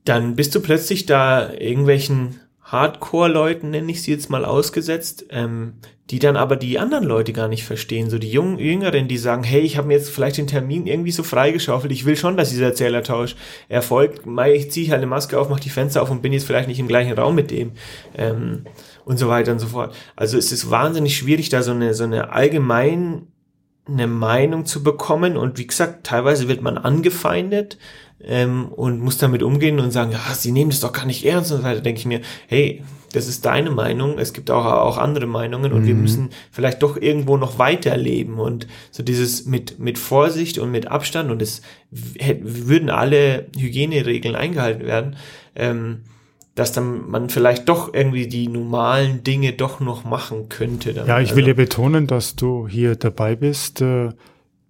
dann 0.04 0.36
bist 0.36 0.54
du 0.54 0.60
plötzlich 0.60 1.06
da 1.06 1.52
irgendwelchen 1.52 2.40
Hardcore-Leuten, 2.62 3.70
nenne 3.70 3.90
ich 3.90 4.02
sie 4.02 4.10
jetzt 4.10 4.28
mal 4.28 4.44
ausgesetzt, 4.44 5.26
ähm, 5.30 5.74
die 6.10 6.18
dann 6.18 6.36
aber 6.36 6.56
die 6.56 6.78
anderen 6.78 7.04
Leute 7.04 7.32
gar 7.32 7.48
nicht 7.48 7.64
verstehen. 7.64 8.10
So 8.10 8.18
die 8.18 8.30
jungen 8.30 8.58
Jüngeren, 8.58 9.08
die 9.08 9.18
sagen, 9.18 9.42
hey, 9.42 9.60
ich 9.60 9.76
habe 9.76 9.88
mir 9.88 9.94
jetzt 9.94 10.10
vielleicht 10.10 10.36
den 10.36 10.46
Termin 10.46 10.86
irgendwie 10.86 11.10
so 11.10 11.22
freigeschaufelt, 11.22 11.92
ich 11.92 12.04
will 12.04 12.16
schon, 12.16 12.36
dass 12.36 12.50
dieser 12.50 12.66
Erzählertausch 12.66 13.36
erfolgt. 13.68 14.26
Mai, 14.26 14.54
ich 14.54 14.70
ziehe 14.70 14.90
halt 14.90 14.98
eine 14.98 15.06
Maske 15.06 15.38
auf, 15.38 15.48
mache 15.48 15.60
die 15.60 15.70
Fenster 15.70 16.02
auf 16.02 16.10
und 16.10 16.22
bin 16.22 16.32
jetzt 16.32 16.46
vielleicht 16.46 16.68
nicht 16.68 16.78
im 16.78 16.88
gleichen 16.88 17.12
Raum 17.12 17.34
mit 17.34 17.50
dem. 17.50 17.72
Ähm, 18.16 18.64
und 19.08 19.16
so 19.18 19.28
weiter 19.28 19.52
und 19.52 19.58
so 19.58 19.68
fort. 19.68 19.94
Also 20.16 20.36
es 20.36 20.52
ist 20.52 20.70
wahnsinnig 20.70 21.16
schwierig, 21.16 21.48
da 21.48 21.62
so 21.62 21.70
eine, 21.70 21.94
so 21.94 22.04
eine 22.04 22.30
allgemeine 22.30 23.22
Meinung 24.06 24.66
zu 24.66 24.82
bekommen. 24.82 25.38
Und 25.38 25.56
wie 25.56 25.66
gesagt, 25.66 26.06
teilweise 26.06 26.46
wird 26.46 26.60
man 26.60 26.76
angefeindet 26.76 27.78
ähm, 28.22 28.68
und 28.68 29.00
muss 29.00 29.16
damit 29.16 29.42
umgehen 29.42 29.80
und 29.80 29.92
sagen, 29.92 30.12
ja, 30.12 30.34
sie 30.34 30.52
nehmen 30.52 30.70
das 30.70 30.80
doch 30.80 30.92
gar 30.92 31.06
nicht 31.06 31.24
ernst 31.24 31.50
und 31.52 31.58
so 31.58 31.64
weiter. 31.64 31.80
Denke 31.80 32.00
ich 32.00 32.04
mir, 32.04 32.20
hey, 32.48 32.84
das 33.14 33.28
ist 33.28 33.46
deine 33.46 33.70
Meinung, 33.70 34.18
es 34.18 34.34
gibt 34.34 34.50
auch, 34.50 34.66
auch 34.66 34.98
andere 34.98 35.26
Meinungen 35.26 35.72
und 35.72 35.84
mhm. 35.84 35.86
wir 35.86 35.94
müssen 35.94 36.28
vielleicht 36.50 36.82
doch 36.82 36.98
irgendwo 36.98 37.38
noch 37.38 37.58
weiterleben 37.58 38.38
und 38.38 38.66
so 38.90 39.02
dieses 39.02 39.46
mit, 39.46 39.78
mit 39.78 39.98
Vorsicht 39.98 40.58
und 40.58 40.70
mit 40.70 40.88
Abstand 40.88 41.30
und 41.30 41.40
es 41.40 41.62
würden 41.90 42.90
alle 42.90 43.46
Hygieneregeln 43.56 44.36
eingehalten 44.36 44.84
werden, 44.84 45.16
ähm, 45.56 46.02
dass 46.58 46.72
dann 46.72 47.08
man 47.08 47.28
vielleicht 47.30 47.68
doch 47.68 47.94
irgendwie 47.94 48.26
die 48.26 48.48
normalen 48.48 49.22
Dinge 49.22 49.52
doch 49.52 49.78
noch 49.78 50.04
machen 50.04 50.48
könnte. 50.48 50.92
Dann. 50.92 51.06
Ja, 51.06 51.20
ich 51.20 51.30
will 51.30 51.44
also, 51.44 51.48
ja 51.48 51.54
betonen, 51.54 52.06
dass 52.06 52.34
du 52.34 52.66
hier 52.66 52.96
dabei 52.96 53.36
bist, 53.36 53.80
äh, 53.80 54.10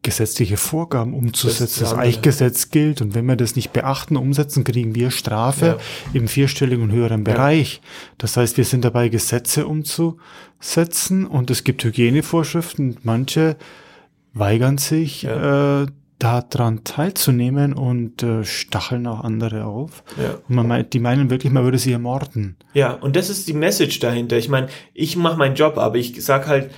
gesetzliche 0.02 0.57
Vorgaben 0.57 1.14
umzusetzen. 1.14 1.80
Das, 1.80 1.90
das 1.90 1.99
Eichgesetz 1.99 2.71
gilt 2.71 3.00
und 3.00 3.14
wenn 3.14 3.25
wir 3.26 3.37
das 3.37 3.57
nicht 3.57 3.73
beachten, 3.73 4.16
umsetzen, 4.16 4.64
kriegen 4.64 4.95
wir 4.95 5.11
Strafe 5.11 5.66
ja. 5.66 5.76
im 6.12 6.28
vierstelligen 6.28 6.85
und 6.85 6.92
höheren 6.92 7.25
ja. 7.25 7.33
Bereich. 7.33 7.80
Das 8.18 8.37
heißt, 8.37 8.59
wir 8.59 8.64
sind 8.64 8.85
dabei, 8.85 9.09
Gesetze 9.09 9.66
umzusetzen 9.66 11.26
und 11.26 11.50
es 11.50 11.64
gibt 11.64 11.83
Hygienevorschriften 11.85 12.90
und 12.90 13.04
manche 13.04 13.57
weigern 14.35 14.78
sich, 14.78 15.23
ja. 15.23 15.83
äh, 15.83 15.87
daran 16.19 16.85
teilzunehmen 16.85 17.73
und 17.73 18.23
äh, 18.23 18.45
stacheln 18.45 19.07
auch 19.07 19.23
andere 19.23 19.65
auf. 19.65 20.03
Ja. 20.17 20.39
Und 20.49 20.57
man 20.57 20.67
meint, 20.67 20.93
die 20.93 20.99
meinen 20.99 21.31
wirklich, 21.31 21.53
man 21.53 21.65
würde 21.65 21.79
sie 21.79 21.93
ermorden. 21.93 22.57
Ja, 22.75 22.93
und 22.93 23.17
das 23.17 23.31
ist 23.31 23.49
die 23.49 23.53
Message 23.53 24.01
dahinter. 24.01 24.37
Ich 24.37 24.49
meine, 24.49 24.69
ich 24.95 25.17
mache 25.17 25.39
meinen 25.39 25.55
Job, 25.55 25.79
aber 25.79 25.97
ich 25.97 26.25
sag 26.25 26.49
halt, 26.49 26.71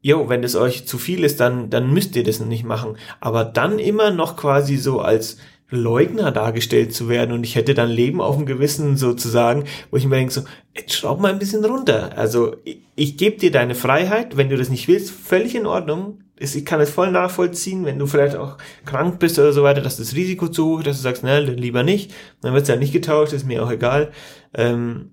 jo, 0.00 0.28
wenn 0.28 0.44
es 0.44 0.54
euch 0.54 0.86
zu 0.86 0.98
viel 0.98 1.24
ist, 1.24 1.40
dann, 1.40 1.70
dann 1.70 1.92
müsst 1.92 2.14
ihr 2.14 2.24
das 2.24 2.38
nicht 2.38 2.64
machen. 2.64 2.96
Aber 3.20 3.44
dann 3.44 3.78
immer 3.78 4.10
noch 4.10 4.36
quasi 4.36 4.76
so 4.76 5.00
als 5.00 5.38
Leugner 5.70 6.30
dargestellt 6.30 6.94
zu 6.94 7.08
werden 7.08 7.32
und 7.32 7.44
ich 7.44 7.56
hätte 7.56 7.74
dann 7.74 7.90
Leben 7.90 8.20
auf 8.20 8.36
dem 8.36 8.46
Gewissen 8.46 8.96
sozusagen, 8.96 9.64
wo 9.90 9.96
ich 9.96 10.06
mir 10.06 10.16
denke 10.16 10.32
so, 10.32 10.42
jetzt 10.76 10.92
schraub 10.92 11.20
mal 11.20 11.32
ein 11.32 11.38
bisschen 11.38 11.64
runter. 11.64 12.16
Also 12.16 12.56
ich, 12.64 12.80
ich 12.96 13.16
gebe 13.16 13.38
dir 13.38 13.50
deine 13.50 13.74
Freiheit, 13.74 14.36
wenn 14.36 14.50
du 14.50 14.56
das 14.56 14.68
nicht 14.68 14.88
willst, 14.88 15.10
völlig 15.10 15.54
in 15.54 15.66
Ordnung. 15.66 16.20
Ich 16.36 16.64
kann 16.64 16.80
es 16.80 16.90
voll 16.90 17.10
nachvollziehen, 17.10 17.84
wenn 17.84 17.98
du 17.98 18.06
vielleicht 18.06 18.36
auch 18.36 18.58
krank 18.84 19.18
bist 19.18 19.38
oder 19.38 19.52
so 19.52 19.62
weiter, 19.62 19.80
dass 19.80 19.96
das 19.96 20.14
Risiko 20.14 20.48
zu 20.48 20.66
hoch 20.66 20.78
ist, 20.80 20.86
dass 20.86 20.96
du 20.98 21.02
sagst, 21.02 21.22
na, 21.24 21.38
lieber 21.38 21.82
nicht. 21.82 22.12
Dann 22.42 22.52
wird 22.52 22.64
es 22.64 22.68
ja 22.68 22.76
nicht 22.76 22.92
getauscht, 22.92 23.32
ist 23.32 23.46
mir 23.46 23.64
auch 23.64 23.70
egal. 23.70 24.12
Ähm, 24.52 25.12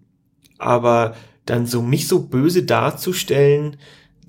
aber 0.58 1.16
dann 1.46 1.66
so 1.66 1.82
mich 1.82 2.08
so 2.08 2.28
böse 2.28 2.64
darzustellen, 2.64 3.78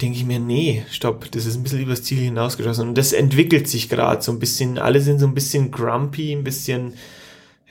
denke 0.03 0.19
ich 0.19 0.25
mir, 0.25 0.41
nee, 0.41 0.85
stopp, 0.91 1.31
das 1.31 1.47
ist 1.47 1.57
ein 1.57 1.63
bisschen 1.63 1.81
übers 1.81 2.03
Ziel 2.03 2.19
hinausgeschossen. 2.19 2.89
Und 2.89 2.99
das 2.99 3.13
entwickelt 3.13 3.69
sich 3.69 3.89
gerade 3.89 4.21
so 4.21 4.33
ein 4.33 4.39
bisschen, 4.39 4.79
alle 4.79 5.01
sind 5.01 5.21
so 5.21 5.27
ein 5.27 5.35
bisschen 5.35 5.71
grumpy, 5.71 6.33
ein 6.33 6.45
bisschen, 6.45 6.95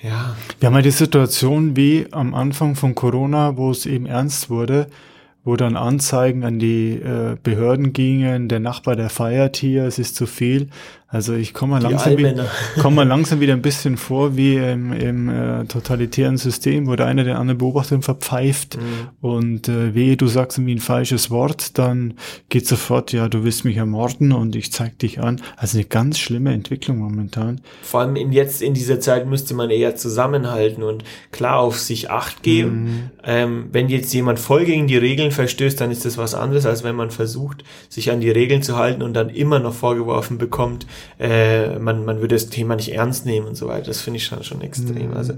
ja. 0.02 0.36
Wir 0.60 0.68
haben 0.68 0.76
ja 0.76 0.82
die 0.82 0.92
Situation 0.92 1.76
wie 1.76 2.08
am 2.12 2.34
Anfang 2.34 2.76
von 2.76 2.96
Corona, 2.96 3.58
wo 3.58 3.70
es 3.72 3.86
eben 3.86 4.06
ernst 4.06 4.50
wurde, 4.50 4.88
wo 5.44 5.56
dann 5.56 5.76
Anzeigen 5.76 6.44
an 6.44 6.60
die 6.60 6.94
äh, 6.94 7.36
Behörden 7.42 7.94
gingen, 7.94 8.48
der 8.48 8.60
Nachbar, 8.60 8.96
der 8.96 9.10
feiert 9.10 9.58
hier, 9.58 9.86
es 9.86 10.00
ist 10.00 10.16
zu 10.16 10.26
viel. 10.26 10.70
Also 11.12 11.34
ich 11.34 11.54
komme 11.54 11.74
mal, 11.74 11.82
langsam 11.82 12.18
wieder, 12.18 12.46
komm 12.82 12.96
mal 12.96 13.06
langsam 13.06 13.42
wieder 13.42 13.52
ein 13.52 13.62
bisschen 13.62 13.98
vor 13.98 14.38
wie 14.38 14.56
im, 14.56 14.94
im 14.94 15.30
äh, 15.30 15.66
totalitären 15.66 16.38
System, 16.38 16.88
wo 16.88 16.96
der 16.96 17.08
eine 17.08 17.26
den 17.26 17.36
anderen 17.36 17.58
beobachtet 17.58 17.98
und 17.98 18.04
verpfeift 18.04 18.78
mhm. 18.78 19.10
und 19.20 19.68
äh, 19.68 19.94
wehe, 19.94 20.16
du 20.16 20.28
sagst 20.28 20.58
irgendwie 20.58 20.76
ein 20.76 20.80
falsches 20.80 21.30
Wort, 21.30 21.78
dann 21.78 22.14
geht 22.48 22.66
sofort, 22.66 23.12
ja, 23.12 23.28
du 23.28 23.44
willst 23.44 23.66
mich 23.66 23.76
ermorden 23.76 24.32
und 24.32 24.56
ich 24.56 24.72
zeig 24.72 25.00
dich 25.00 25.20
an. 25.20 25.42
Also 25.58 25.78
eine 25.78 25.86
ganz 25.86 26.18
schlimme 26.18 26.54
Entwicklung 26.54 27.00
momentan. 27.00 27.60
Vor 27.82 28.00
allem 28.00 28.16
in 28.16 28.32
jetzt 28.32 28.62
in 28.62 28.74
dieser 28.74 29.02
Zeit 29.02 29.28
müsste 29.28 29.54
man 29.54 29.70
eher 29.70 29.98
zusammenhalten 29.98 30.82
und 30.82 31.04
klar 31.32 31.60
auf 31.60 31.78
sich 31.78 32.10
acht 32.10 32.42
geben. 32.42 32.84
Mhm. 32.84 33.00
Ähm, 33.26 33.66
wenn 33.74 33.90
jetzt 33.90 34.14
jemand 34.14 34.40
voll 34.40 34.64
gegen 34.64 34.88
die 34.88 34.98
Regeln 34.98 35.32
verstößt, 35.32 35.82
dann 35.82 35.92
ist 35.92 36.06
das 36.06 36.18
was 36.18 36.36
anderes, 36.36 36.66
als 36.66 36.86
wenn 36.86 36.96
man 36.96 37.12
versucht, 37.12 37.66
sich 37.90 38.12
an 38.12 38.22
die 38.22 38.32
Regeln 38.32 38.64
zu 38.64 38.78
halten 38.78 39.02
und 39.02 39.14
dann 39.14 39.28
immer 39.28 39.60
noch 39.60 39.74
vorgeworfen 39.74 40.38
bekommt, 40.38 40.86
äh, 41.20 41.80
man, 41.80 42.06
man 42.06 42.18
würde 42.18 42.36
das 42.36 42.48
Thema 42.48 42.76
nicht 42.76 42.94
ernst 42.94 43.26
nehmen 43.26 43.48
und 43.48 43.56
so 43.56 43.68
weiter. 43.68 43.88
Das 43.88 44.02
finde 44.02 44.18
ich 44.18 44.26
schon, 44.26 44.44
schon 44.44 44.62
extrem. 44.62 45.10
Mhm. 45.10 45.18
Also, 45.18 45.34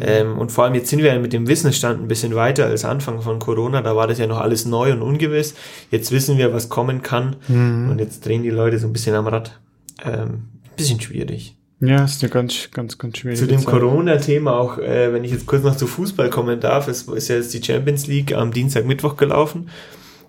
ähm, 0.00 0.38
und 0.38 0.52
vor 0.52 0.64
allem 0.64 0.74
jetzt 0.74 0.88
sind 0.88 1.02
wir 1.02 1.18
mit 1.18 1.32
dem 1.32 1.48
Wissensstand 1.48 2.02
ein 2.02 2.08
bisschen 2.08 2.34
weiter 2.34 2.66
als 2.66 2.84
Anfang 2.84 3.20
von 3.22 3.38
Corona. 3.38 3.82
Da 3.82 3.96
war 3.96 4.06
das 4.06 4.18
ja 4.18 4.26
noch 4.26 4.40
alles 4.40 4.66
neu 4.66 4.92
und 4.92 5.02
ungewiss. 5.02 5.54
Jetzt 5.90 6.12
wissen 6.12 6.38
wir, 6.38 6.52
was 6.52 6.68
kommen 6.68 7.02
kann. 7.02 7.36
Mhm. 7.48 7.90
Und 7.90 7.98
jetzt 8.00 8.26
drehen 8.26 8.42
die 8.42 8.50
Leute 8.50 8.78
so 8.78 8.86
ein 8.86 8.92
bisschen 8.92 9.14
am 9.14 9.26
Rad. 9.26 9.58
Ähm, 10.04 10.44
bisschen 10.76 11.00
schwierig. 11.00 11.56
Ja, 11.84 12.04
ist 12.04 12.22
ja 12.22 12.28
ganz, 12.28 12.70
ganz, 12.70 12.96
ganz 12.96 13.18
schwierig. 13.18 13.40
Zu 13.40 13.48
dem 13.48 13.64
Corona-Thema 13.64 14.56
auch, 14.56 14.78
äh, 14.78 15.12
wenn 15.12 15.24
ich 15.24 15.32
jetzt 15.32 15.46
kurz 15.46 15.64
noch 15.64 15.76
zu 15.76 15.88
Fußball 15.88 16.30
kommen 16.30 16.60
darf, 16.60 16.86
es 16.86 17.02
ist 17.02 17.26
ja 17.26 17.34
jetzt 17.34 17.52
die 17.54 17.62
Champions 17.62 18.06
League 18.06 18.32
am 18.34 18.52
Dienstag, 18.52 18.86
Mittwoch 18.86 19.16
gelaufen. 19.16 19.68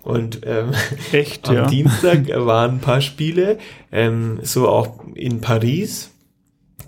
Und 0.04 0.40
ähm, 0.44 0.72
Echt, 1.12 1.48
am 1.48 1.54
ja. 1.54 1.66
Dienstag 1.66 2.28
waren 2.28 2.72
ein 2.72 2.80
paar 2.80 3.00
Spiele, 3.00 3.58
ähm, 3.90 4.38
so 4.42 4.68
auch 4.68 5.02
in 5.14 5.40
Paris. 5.40 6.10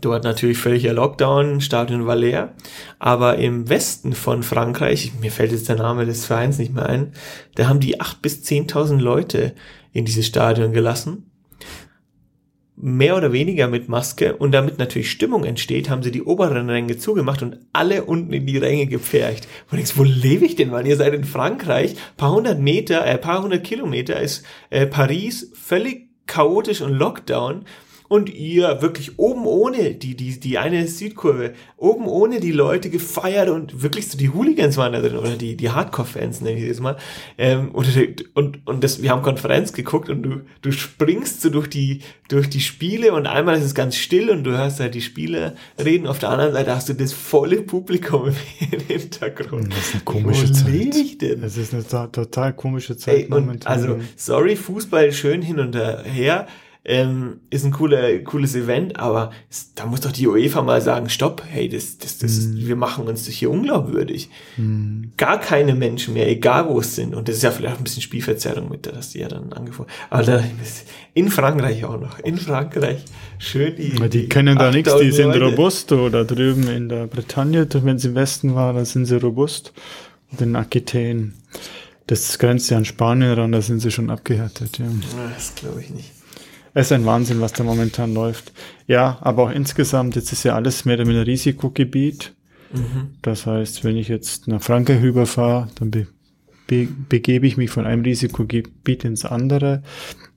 Dort 0.02 0.25
natürlich 0.25 0.58
völliger 0.58 0.92
Lockdown, 0.92 1.62
Stadion 1.62 2.06
war 2.06 2.16
leer. 2.16 2.54
Aber 2.99 3.38
im 3.38 3.68
Westen 3.68 4.12
von 4.12 4.42
Frankreich, 4.42 5.12
mir 5.20 5.32
fällt 5.32 5.52
jetzt 5.52 5.68
der 5.70 5.76
Name 5.76 6.04
des 6.04 6.26
Vereins 6.26 6.58
nicht 6.58 6.75
mehr 6.75 6.87
ein, 6.87 7.12
da 7.54 7.68
haben 7.68 7.80
die 7.80 8.00
acht 8.00 8.20
bis 8.20 8.42
zehntausend 8.42 9.00
Leute 9.00 9.54
in 9.92 10.04
dieses 10.04 10.26
Stadion 10.26 10.73
gelassen 10.73 11.25
mehr 12.76 13.16
oder 13.16 13.33
weniger 13.33 13.68
mit 13.68 13.88
Maske 13.88 14.37
und 14.37 14.52
damit 14.52 14.78
natürlich 14.78 15.11
Stimmung 15.11 15.45
entsteht, 15.45 15.88
haben 15.88 16.02
sie 16.02 16.11
die 16.11 16.23
oberen 16.23 16.68
Ränge 16.68 16.99
zugemacht 16.99 17.42
und 17.42 17.59
alle 17.73 18.04
unten 18.04 18.33
in 18.33 18.47
die 18.47 18.59
Ränge 18.59 18.87
gepfercht. 18.87 19.49
Und 19.71 19.78
denkst, 19.78 19.97
wo 19.97 20.02
lebe 20.02 20.45
ich 20.45 20.56
denn, 20.56 20.71
Mann? 20.71 20.87
Ihr 20.87 20.97
seid 20.97 21.14
in 21.14 21.25
Frankreich, 21.25 21.97
paar 22.16 22.33
hundert 22.33 22.61
Meter, 22.61 23.06
äh, 23.06 23.16
paar 23.16 23.42
hundert 23.42 23.64
Kilometer 23.64 24.21
ist 24.21 24.45
äh, 24.71 24.87
Paris 24.87 25.50
völlig 25.54 26.06
chaotisch 26.26 26.83
und 26.83 26.92
Lockdown 26.92 27.64
und 28.08 28.32
ihr 28.32 28.82
wirklich 28.82 29.18
oben 29.18 29.46
ohne 29.46 29.94
die, 29.94 30.16
die, 30.16 30.38
die 30.38 30.58
eine 30.58 30.86
Südkurve, 30.86 31.54
oben 31.76 32.06
ohne 32.06 32.40
die 32.40 32.52
Leute 32.52 32.90
gefeiert 32.90 33.48
und 33.48 33.82
wirklich 33.82 34.08
so 34.08 34.18
die 34.18 34.30
Hooligans 34.30 34.76
waren 34.76 34.92
da 34.92 35.00
drin 35.00 35.16
oder 35.16 35.36
die, 35.36 35.56
die 35.56 35.70
Hardcore-Fans, 35.70 36.40
nenne 36.40 36.58
ich 36.58 36.64
jetzt 36.64 36.80
mal. 36.80 36.96
Ähm, 37.38 37.70
und, 37.72 37.86
und, 38.34 38.66
und 38.66 38.84
das, 38.84 39.02
wir 39.02 39.10
haben 39.10 39.22
Konferenz 39.22 39.72
geguckt 39.72 40.08
und 40.08 40.22
du, 40.22 40.40
du 40.62 40.72
springst 40.72 41.40
so 41.40 41.50
durch 41.50 41.68
die, 41.68 42.00
durch 42.28 42.48
die 42.48 42.60
Spiele 42.60 43.12
und 43.12 43.26
einmal 43.26 43.56
ist 43.56 43.64
es 43.64 43.75
ganz 43.75 43.96
still 43.96 44.30
und 44.30 44.44
du 44.44 44.56
hörst 44.56 44.80
halt 44.80 44.94
die 44.94 45.02
Spieler 45.02 45.54
reden, 45.82 46.06
auf 46.06 46.18
der 46.18 46.30
anderen 46.30 46.52
Seite 46.52 46.75
hast 46.75 46.88
du 46.88 46.94
das 46.94 47.12
volle 47.12 47.62
Publikum 47.62 48.28
im 48.70 48.80
Hintergrund. 48.88 49.72
Das 49.72 49.88
ist 49.88 49.94
eine 49.94 50.04
komische 50.04 50.48
Wo 50.48 50.52
Zeit. 50.52 50.96
Ich 50.96 51.18
denn? 51.18 51.40
Das 51.40 51.56
ist 51.56 51.75
eine 51.75 52.10
total 52.10 52.52
komische 52.52 52.96
Zeit 52.96 53.25
Ey, 53.25 53.26
momentan. 53.28 53.72
Also, 53.72 53.98
sorry, 54.16 54.56
Fußball 54.56 55.12
schön 55.12 55.42
hin 55.42 55.58
und 55.58 55.76
her 55.76 56.46
ähm, 56.88 57.40
ist 57.50 57.64
ein 57.64 57.73
cooler, 57.73 58.16
cooles 58.21 58.55
Event, 58.55 58.97
aber 58.97 59.33
es, 59.50 59.75
da 59.75 59.87
muss 59.87 60.02
doch 60.02 60.12
die 60.12 60.28
UEFA 60.28 60.62
mal 60.62 60.81
sagen, 60.81 61.09
stopp, 61.09 61.43
hey, 61.45 61.69
das, 61.69 61.99
das, 61.99 62.19
das 62.19 62.38
ist, 62.38 62.55
mhm. 62.55 62.69
wir 62.69 62.76
machen 62.76 63.09
uns 63.09 63.26
das 63.26 63.35
hier 63.35 63.50
unglaubwürdig. 63.50 64.31
Mm. 64.57 65.07
Gar 65.16 65.40
keine 65.40 65.75
Menschen 65.75 66.14
mehr, 66.14 66.28
egal 66.31 66.69
wo 66.69 66.78
es 66.78 66.95
sind. 66.95 67.16
Und 67.16 67.26
das 67.26 67.37
ist 67.37 67.43
ja 67.43 67.50
vielleicht 67.50 67.78
ein 67.78 67.83
bisschen 67.83 68.02
Spielverzerrung 68.02 68.69
mit, 68.69 68.87
dass 68.87 69.11
die 69.11 69.19
ja 69.19 69.26
dann 69.26 69.52
angefangen. 69.52 69.88
Aber 70.11 70.23
da, 70.23 70.45
in 71.12 71.28
Frankreich 71.28 71.85
auch 71.85 72.00
noch. 72.00 72.21
In 72.21 72.38
Frankreich 72.38 73.05
schön 73.38 73.75
die. 73.75 73.90
die, 73.90 74.09
die 74.09 74.28
können 74.28 74.57
da 74.57 74.71
nichts, 74.71 74.97
die 74.97 75.11
sind 75.11 75.33
Leute. 75.33 75.45
robust 75.45 75.90
oder 75.90 76.25
drüben 76.25 76.69
in 76.69 76.88
der 76.88 77.09
Bretagne, 77.09 77.66
wenn 77.73 77.99
sie 77.99 78.09
im 78.09 78.14
Westen 78.14 78.55
waren, 78.55 78.76
dann 78.76 78.85
sind 78.85 79.07
sie 79.07 79.16
robust. 79.16 79.73
Und 80.31 80.40
in 80.40 80.55
Aquitaine 80.55 81.33
Das 82.07 82.38
grenzt 82.38 82.71
ja 82.71 82.76
an 82.76 82.85
Spanien 82.85 83.33
ran, 83.33 83.50
da 83.50 83.61
sind 83.61 83.81
sie 83.81 83.90
schon 83.90 84.09
abgehärtet. 84.09 84.78
Ja. 84.78 84.87
Das 85.35 85.52
glaube 85.57 85.81
ich 85.81 85.90
nicht. 85.90 86.15
Es 86.76 86.88
ist 86.88 86.92
ein 86.92 87.06
Wahnsinn, 87.06 87.40
was 87.40 87.54
da 87.54 87.64
momentan 87.64 88.12
läuft. 88.12 88.52
Ja, 88.87 89.16
aber 89.23 89.45
auch 89.45 89.50
insgesamt, 89.50 90.14
jetzt 90.14 90.30
ist 90.35 90.45
ja 90.45 90.54
alles 90.54 90.85
mehr 90.85 90.97
oder 90.97 91.06
weniger 91.06 91.26
Risikogebiet. 91.26 92.35
Mhm. 92.71 93.14
Das 93.23 93.47
heißt, 93.47 93.83
wenn 93.83 93.97
ich 93.97 94.09
jetzt 94.09 94.47
nach 94.47 94.61
Frankreich 94.61 95.00
rüberfahre, 95.00 95.68
dann 95.76 95.90
be 95.90 96.06
be 96.66 96.87
begebe 97.09 97.47
ich 97.47 97.56
mich 97.56 97.71
von 97.71 97.87
einem 97.87 98.02
Risikogebiet 98.02 99.04
ins 99.06 99.25
andere. 99.25 99.83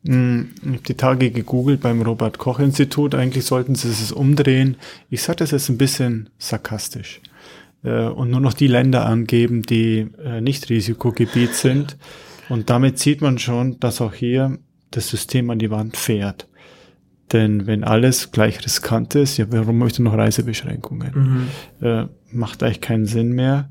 Hm, 0.06 0.52
ich 0.62 0.68
habe 0.70 0.80
die 0.88 0.94
Tage 0.94 1.32
gegoogelt 1.32 1.82
beim 1.82 2.02
Robert 2.04 2.38
Koch 2.38 2.60
Institut. 2.60 3.16
Eigentlich 3.16 3.44
sollten 3.44 3.76
sie 3.76 3.90
es 3.90 4.14
umdrehen. 4.14 4.78
Ich 5.10 5.24
sage 5.24 5.40
das 5.40 5.52
jetzt 5.52 5.68
ein 5.68 5.78
bisschen 5.78 6.30
sarkastisch. 6.38 7.20
Äh, 7.84 8.04
und 8.06 8.32
nur 8.32 8.40
noch 8.40 8.54
die 8.54 8.68
Länder 8.68 9.06
angeben, 9.06 9.64
die 9.64 10.08
äh, 10.24 10.40
nicht 10.40 10.70
Risikogebiet 10.70 11.54
sind. 11.54 11.98
Und 12.48 12.72
damit 12.72 12.98
sieht 12.98 13.22
man 13.22 13.38
schon, 13.38 13.80
dass 13.80 14.02
auch 14.02 14.14
hier 14.14 14.58
das 14.92 15.10
System 15.10 15.50
an 15.50 15.60
die 15.60 15.72
Wand 15.72 15.98
fährt. 15.98 16.48
Denn 17.32 17.68
wenn 17.68 17.84
alles 17.84 18.32
gleich 18.32 18.64
riskant 18.66 19.14
ist, 19.16 19.38
ja, 19.38 19.46
warum 19.50 19.78
möchte 19.78 20.02
noch 20.02 20.18
Reisebeschränkungen? 20.18 21.50
Mhm. 21.82 21.88
Äh, 21.88 22.06
macht 22.32 22.64
eigentlich 22.64 22.82
keinen 22.82 23.06
Sinn 23.06 23.34
mehr. 23.34 23.70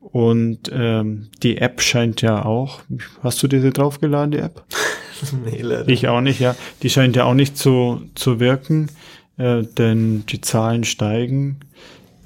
Und 0.00 0.70
ähm, 0.72 1.28
die 1.42 1.58
App 1.58 1.80
scheint 1.80 2.22
ja 2.22 2.44
auch, 2.44 2.80
hast 3.22 3.42
du 3.42 3.48
diese 3.48 3.70
draufgeladen, 3.70 4.30
die 4.30 4.38
App? 4.38 4.64
nee, 5.44 5.60
leider. 5.60 5.88
Ich 5.88 6.08
auch 6.08 6.20
nicht, 6.20 6.40
ja. 6.40 6.54
Die 6.82 6.90
scheint 6.90 7.16
ja 7.16 7.24
auch 7.24 7.34
nicht 7.34 7.58
zu, 7.58 8.02
zu 8.14 8.40
wirken, 8.40 8.88
äh, 9.36 9.62
denn 9.62 10.24
die 10.26 10.40
Zahlen 10.40 10.84
steigen 10.84 11.60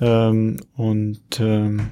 ähm, 0.01 0.59
und 0.77 1.41
ähm, 1.41 1.89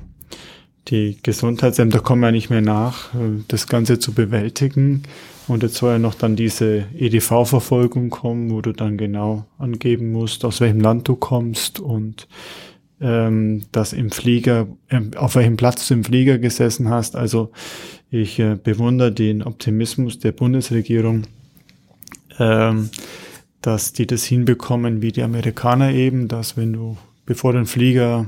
die 0.88 1.18
Gesundheitsämter 1.22 2.00
kommen 2.00 2.22
ja 2.22 2.30
nicht 2.30 2.50
mehr 2.50 2.60
nach, 2.60 3.14
äh, 3.14 3.42
das 3.48 3.66
Ganze 3.66 3.98
zu 3.98 4.12
bewältigen. 4.12 5.02
Und 5.48 5.62
jetzt 5.62 5.76
soll 5.76 5.92
ja 5.92 5.98
noch 5.98 6.14
dann 6.14 6.34
diese 6.34 6.86
EDV-Verfolgung 6.98 8.10
kommen, 8.10 8.50
wo 8.50 8.60
du 8.60 8.72
dann 8.72 8.98
genau 8.98 9.46
angeben 9.58 10.10
musst, 10.10 10.44
aus 10.44 10.60
welchem 10.60 10.80
Land 10.80 11.06
du 11.06 11.14
kommst 11.14 11.78
und 11.78 12.26
ähm, 13.00 13.62
dass 13.72 13.92
im 13.92 14.10
Flieger, 14.10 14.66
äh, 14.88 15.00
auf 15.16 15.36
welchem 15.36 15.56
Platz 15.56 15.86
du 15.86 15.94
im 15.94 16.04
Flieger 16.04 16.38
gesessen 16.38 16.88
hast. 16.88 17.14
Also 17.14 17.52
ich 18.10 18.38
äh, 18.38 18.56
bewundere 18.56 19.12
den 19.12 19.42
Optimismus 19.42 20.18
der 20.18 20.32
Bundesregierung, 20.32 21.22
ähm, 22.38 22.90
dass 23.60 23.92
die 23.92 24.06
das 24.06 24.24
hinbekommen 24.24 25.02
wie 25.02 25.12
die 25.12 25.22
Amerikaner 25.22 25.92
eben, 25.92 26.28
dass 26.28 26.56
wenn 26.56 26.72
du, 26.72 26.96
bevor 27.26 27.52
du 27.52 27.58
den 27.58 27.66
Flieger 27.66 28.26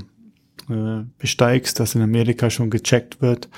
äh, 0.69 1.03
besteigst, 1.17 1.79
dass 1.79 1.95
in 1.95 2.01
Amerika 2.01 2.49
schon 2.49 2.69
gecheckt 2.69 3.21
wird, 3.21 3.49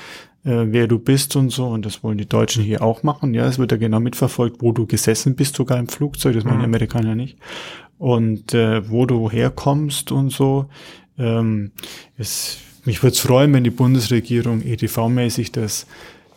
äh, 0.43 0.65
wer 0.67 0.87
du 0.87 0.99
bist 0.99 1.35
und 1.35 1.49
so. 1.49 1.67
Und 1.67 1.85
das 1.85 2.03
wollen 2.03 2.17
die 2.17 2.27
Deutschen 2.27 2.63
hier 2.63 2.81
auch 2.81 3.03
machen. 3.03 3.33
Ja, 3.33 3.45
es 3.47 3.59
wird 3.59 3.71
ja 3.71 3.77
genau 3.77 3.99
mitverfolgt, 3.99 4.61
wo 4.61 4.71
du 4.71 4.85
gesessen 4.85 5.35
bist, 5.35 5.55
sogar 5.55 5.77
im 5.77 5.87
Flugzeug. 5.87 6.35
Das 6.35 6.43
machen 6.43 6.59
die 6.59 6.67
mhm. 6.67 6.73
Amerikaner 6.73 7.15
nicht. 7.15 7.37
Und 7.97 8.53
äh, 8.53 8.89
wo 8.89 9.05
du 9.05 9.29
herkommst 9.29 10.11
und 10.11 10.31
so. 10.31 10.67
Ähm, 11.17 11.71
es, 12.17 12.57
mich 12.85 13.03
würde 13.03 13.13
es 13.13 13.19
freuen, 13.19 13.53
wenn 13.53 13.63
die 13.63 13.69
Bundesregierung 13.69 14.61
EDV-mäßig 14.61 15.51
das 15.51 15.85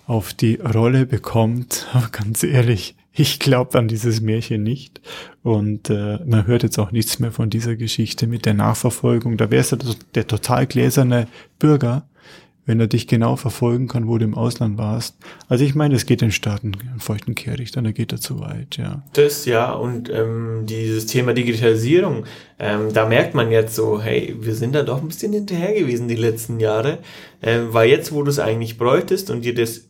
auf 0.06 0.34
die 0.34 0.56
Rolle 0.56 1.06
bekommt. 1.06 1.86
Aber 1.92 2.08
ganz 2.08 2.42
ehrlich, 2.42 2.96
ich 3.12 3.38
glaube 3.38 3.78
an 3.78 3.88
dieses 3.88 4.20
Märchen 4.20 4.62
nicht. 4.62 5.00
Und 5.42 5.88
äh, 5.88 6.18
man 6.26 6.46
hört 6.46 6.64
jetzt 6.64 6.78
auch 6.78 6.90
nichts 6.90 7.18
mehr 7.20 7.32
von 7.32 7.48
dieser 7.48 7.76
Geschichte 7.76 8.26
mit 8.26 8.44
der 8.44 8.54
Nachverfolgung. 8.54 9.36
Da 9.36 9.50
wärst 9.50 9.72
du 9.72 9.76
der, 9.76 9.94
der 10.14 10.26
total 10.26 10.66
gläserne 10.66 11.28
Bürger, 11.58 12.06
wenn 12.66 12.80
er 12.80 12.86
dich 12.86 13.06
genau 13.06 13.36
verfolgen 13.36 13.88
kann, 13.88 14.08
wo 14.08 14.18
du 14.18 14.24
im 14.24 14.34
Ausland 14.34 14.78
warst. 14.78 15.16
Also 15.48 15.64
ich 15.64 15.74
meine, 15.74 15.94
es 15.94 16.06
geht 16.06 16.20
den 16.20 16.32
Staaten 16.32 16.72
einen 16.90 17.00
feuchten 17.00 17.34
Kehricht, 17.34 17.76
dann 17.76 17.92
geht 17.92 18.12
er 18.12 18.20
zu 18.20 18.40
weit, 18.40 18.76
ja. 18.76 19.02
Das 19.12 19.44
ja, 19.44 19.72
und 19.72 20.10
ähm, 20.10 20.64
dieses 20.66 21.06
Thema 21.06 21.34
Digitalisierung, 21.34 22.24
ähm, 22.58 22.92
da 22.92 23.06
merkt 23.06 23.34
man 23.34 23.50
jetzt 23.50 23.74
so, 23.74 24.00
hey, 24.00 24.36
wir 24.40 24.54
sind 24.54 24.74
da 24.74 24.82
doch 24.82 25.02
ein 25.02 25.08
bisschen 25.08 25.32
hinterher 25.32 25.74
gewesen 25.74 26.08
die 26.08 26.14
letzten 26.14 26.60
Jahre, 26.60 26.98
ähm, 27.42 27.68
weil 27.72 27.90
jetzt, 27.90 28.12
wo 28.12 28.22
du 28.22 28.30
es 28.30 28.38
eigentlich 28.38 28.78
bräuchtest 28.78 29.30
und 29.30 29.44
dir 29.44 29.54
das 29.54 29.88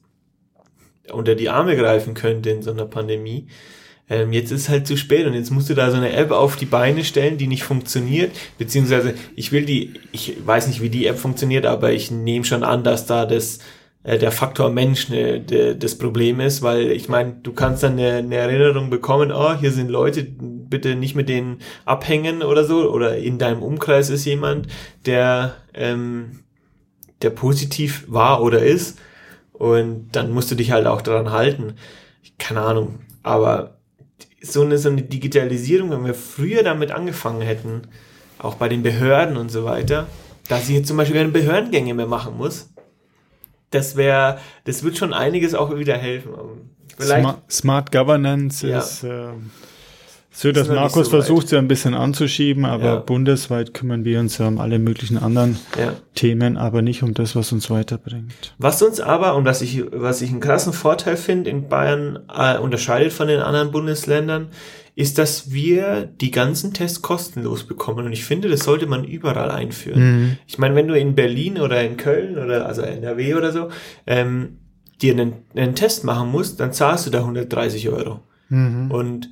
unter 1.13 1.35
die 1.35 1.51
Arme 1.51 1.77
greifen 1.77 2.15
könnte 2.15 2.51
in 2.51 2.63
so 2.63 2.71
einer 2.71 2.87
Pandemie, 2.87 3.47
ähm, 4.09 4.33
jetzt 4.33 4.53
ist 4.53 4.69
halt 4.69 4.87
zu 4.87 4.97
spät 4.97 5.27
und 5.27 5.35
jetzt 5.35 5.51
musst 5.51 5.71
du 5.71 5.75
da 5.75 5.91
so 5.91 5.97
eine 5.97 6.13
App 6.13 6.31
auf 6.31 6.57
die 6.57 6.67
Beine 6.67 7.05
stellen, 7.05 7.39
die 7.39 7.47
nicht 7.47 7.65
funktioniert, 7.65 8.33
beziehungsweise 8.59 9.15
ich 9.35 9.51
will 9.51 9.65
die, 9.65 9.95
ich 10.13 10.37
weiß 10.45 10.67
nicht, 10.67 10.83
wie 10.83 10.91
die 10.91 11.07
App 11.07 11.19
funktioniert, 11.19 11.67
aber 11.67 11.93
ich 11.93 12.11
nehme 12.11 12.45
schon 12.45 12.65
an, 12.65 12.85
dass 12.85 13.07
da 13.07 13.25
das 13.25 13.61
äh, 14.03 14.19
der 14.19 14.31
Faktor 14.31 14.71
Mensch 14.71 15.09
ne, 15.09 15.41
de, 15.41 15.77
das 15.77 15.97
Problem 15.97 16.39
ist, 16.41 16.63
weil 16.63 16.91
ich 16.93 17.09
meine, 17.09 17.37
du 17.43 17.53
kannst 17.53 17.83
dann 17.83 17.95
eine, 17.95 18.17
eine 18.17 18.37
Erinnerung 18.37 18.91
bekommen, 18.91 19.33
oh, 19.33 19.55
hier 19.55 19.73
sind 19.73 19.89
Leute, 19.89 20.23
bitte 20.23 20.95
nicht 20.95 21.15
mit 21.15 21.31
denen 21.31 21.59
abhängen 21.87 22.43
oder 22.43 22.65
so, 22.65 22.91
oder 22.91 23.17
in 23.17 23.39
deinem 23.39 23.63
Umkreis 23.63 24.11
ist 24.11 24.27
jemand, 24.27 24.69
der, 25.07 25.55
ähm, 25.73 26.41
der 27.23 27.31
positiv 27.31 28.05
war 28.07 28.43
oder 28.43 28.63
ist, 28.63 28.99
und 29.55 30.09
dann 30.13 30.33
musst 30.33 30.51
du 30.51 30.57
dich 30.57 30.73
halt 30.73 30.87
auch 30.87 31.01
daran 31.01 31.31
halten. 31.31 31.75
Keine 32.39 32.61
Ahnung, 32.61 32.99
aber 33.23 33.79
so 34.43 34.63
eine, 34.63 34.79
so 34.79 34.89
eine 34.89 35.03
Digitalisierung, 35.03 35.91
wenn 35.91 36.05
wir 36.05 36.15
früher 36.15 36.63
damit 36.63 36.91
angefangen 36.91 37.41
hätten, 37.41 37.83
auch 38.39 38.57
bei 38.57 38.69
den 38.69 38.83
Behörden 38.83 39.37
und 39.37 39.51
so 39.51 39.65
weiter, 39.65 40.07
dass 40.49 40.69
ich 40.69 40.77
jetzt 40.77 40.89
zum 40.89 40.97
Beispiel 40.97 41.17
keine 41.17 41.31
Behördengänge 41.31 41.95
mehr 41.95 42.07
machen 42.07 42.37
muss, 42.37 42.71
das 43.71 43.97
wäre, 43.97 44.39
das 44.65 44.83
wird 44.83 44.97
schon 44.97 45.13
einiges 45.13 45.55
auch 45.55 45.75
wieder 45.77 45.97
helfen. 45.97 46.31
Smart, 47.01 47.53
Smart, 47.53 47.93
Governance 47.93 48.67
ja. 48.67 48.79
ist 48.79 49.03
äh, 49.03 49.29
so, 50.37 50.51
dass 50.51 50.67
Markus 50.67 51.07
so 51.07 51.11
versucht, 51.11 51.49
sie 51.49 51.57
ein 51.57 51.69
bisschen 51.69 51.95
anzuschieben, 51.95 52.65
aber 52.65 52.85
ja. 52.85 52.97
bundesweit 52.97 53.73
kümmern 53.73 54.05
wir 54.05 54.19
uns 54.19 54.39
ja 54.39 54.49
um 54.49 54.59
alle 54.59 54.81
möglichen 54.81 55.17
anderen 55.17 55.59
ja. 55.79 55.95
Themen, 56.17 56.57
aber 56.57 56.83
nicht 56.83 57.05
um 57.05 57.15
das, 57.15 57.37
was 57.37 57.53
uns 57.53 57.71
weiterbringt. 57.71 58.53
Was 58.59 58.83
uns 58.83 58.99
aber, 58.99 59.37
und 59.37 59.45
was 59.45 59.63
ich, 59.63 59.85
was 59.93 60.23
ich 60.23 60.31
einen 60.31 60.41
krassen 60.41 60.73
Vorteil 60.73 61.17
finde, 61.17 61.51
in 61.51 61.69
Bayern 61.69 62.19
äh, 62.37 62.59
unterscheidet 62.59 63.13
von 63.13 63.29
den 63.29 63.39
anderen 63.39 63.71
Bundesländern, 63.71 64.49
ist, 64.97 65.19
dass 65.19 65.53
wir 65.53 66.07
die 66.07 66.33
ganzen 66.33 66.73
Tests 66.75 67.01
kostenlos 67.01 67.65
bekommen. 67.65 68.07
Und 68.07 68.13
ich 68.13 68.25
finde, 68.25 68.49
das 68.49 68.61
sollte 68.65 68.87
man 68.87 69.05
überall 69.05 69.53
einführen. 69.53 70.01
Mhm. 70.01 70.39
Ich 70.49 70.59
meine, 70.59 70.75
wenn 70.75 70.89
du 70.89 70.99
in 70.99 71.15
Berlin 71.15 71.61
oder 71.61 71.83
in 71.85 71.97
Köln 71.97 72.39
oder 72.39 72.67
also 72.67 72.83
NRW 72.83 73.35
oder 73.35 73.53
so 73.53 73.69
ähm, 74.07 74.59
dir 75.01 75.13
einen, 75.13 75.35
einen 75.55 75.77
Test 75.77 76.03
machen 76.03 76.31
musst, 76.31 76.59
dann 76.59 76.73
zahlst 76.73 77.07
du 77.07 77.11
da 77.11 77.21
130 77.21 77.89
Euro. 77.89 78.21
Mhm. 78.49 78.91
Und 78.91 79.31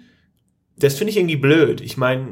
das 0.77 0.95
finde 0.95 1.11
ich 1.11 1.17
irgendwie 1.17 1.37
blöd. 1.37 1.81
Ich 1.81 1.97
meine, 1.97 2.27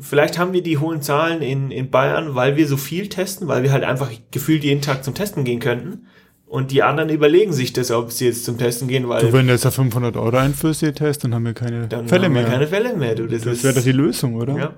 vielleicht 0.00 0.38
haben 0.38 0.52
wir 0.52 0.62
die 0.62 0.78
hohen 0.78 1.02
Zahlen 1.02 1.42
in, 1.42 1.70
in 1.70 1.90
Bayern, 1.90 2.34
weil 2.34 2.56
wir 2.56 2.66
so 2.66 2.76
viel 2.76 3.08
testen, 3.08 3.48
weil 3.48 3.62
wir 3.62 3.72
halt 3.72 3.84
einfach 3.84 4.10
gefühlt 4.30 4.64
jeden 4.64 4.80
Tag 4.80 5.04
zum 5.04 5.14
Testen 5.14 5.44
gehen 5.44 5.60
könnten. 5.60 6.06
Und 6.46 6.72
die 6.72 6.82
anderen 6.82 7.10
überlegen 7.10 7.52
sich 7.52 7.72
das, 7.72 7.92
ob 7.92 8.10
sie 8.10 8.26
jetzt 8.26 8.44
zum 8.44 8.58
Testen 8.58 8.88
gehen, 8.88 9.08
weil. 9.08 9.22
Du, 9.22 9.32
wenn 9.32 9.46
du 9.46 9.52
jetzt 9.52 9.64
da 9.64 9.70
500 9.70 10.16
Euro 10.16 10.36
einführst, 10.36 10.82
ihr 10.82 10.92
Test, 10.92 11.22
dann 11.22 11.32
haben 11.32 11.44
wir 11.44 11.54
keine 11.54 11.86
dann 11.86 12.08
Fälle 12.08 12.24
haben 12.24 12.34
wir 12.34 12.42
mehr. 12.42 12.50
keine 12.50 12.66
Fälle 12.66 12.96
mehr, 12.96 13.14
du. 13.14 13.28
Das, 13.28 13.42
das 13.42 13.62
wäre 13.62 13.74
doch 13.74 13.82
die 13.84 13.92
Lösung, 13.92 14.34
oder? 14.34 14.56
Ja. 14.56 14.72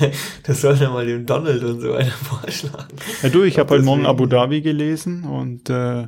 das 0.44 0.60
sollte 0.60 0.88
mal 0.90 1.06
dem 1.06 1.26
Donald 1.26 1.62
und 1.62 1.80
so 1.80 1.90
weiter 1.90 2.10
vorschlagen. 2.22 2.96
Ja, 3.22 3.28
du, 3.30 3.42
ich 3.42 3.58
habe 3.58 3.70
heute 3.74 3.84
Morgen 3.84 4.06
Abu 4.06 4.26
Dhabi 4.26 4.60
gelesen 4.60 5.24
und 5.24 5.70
äh, 5.70 6.06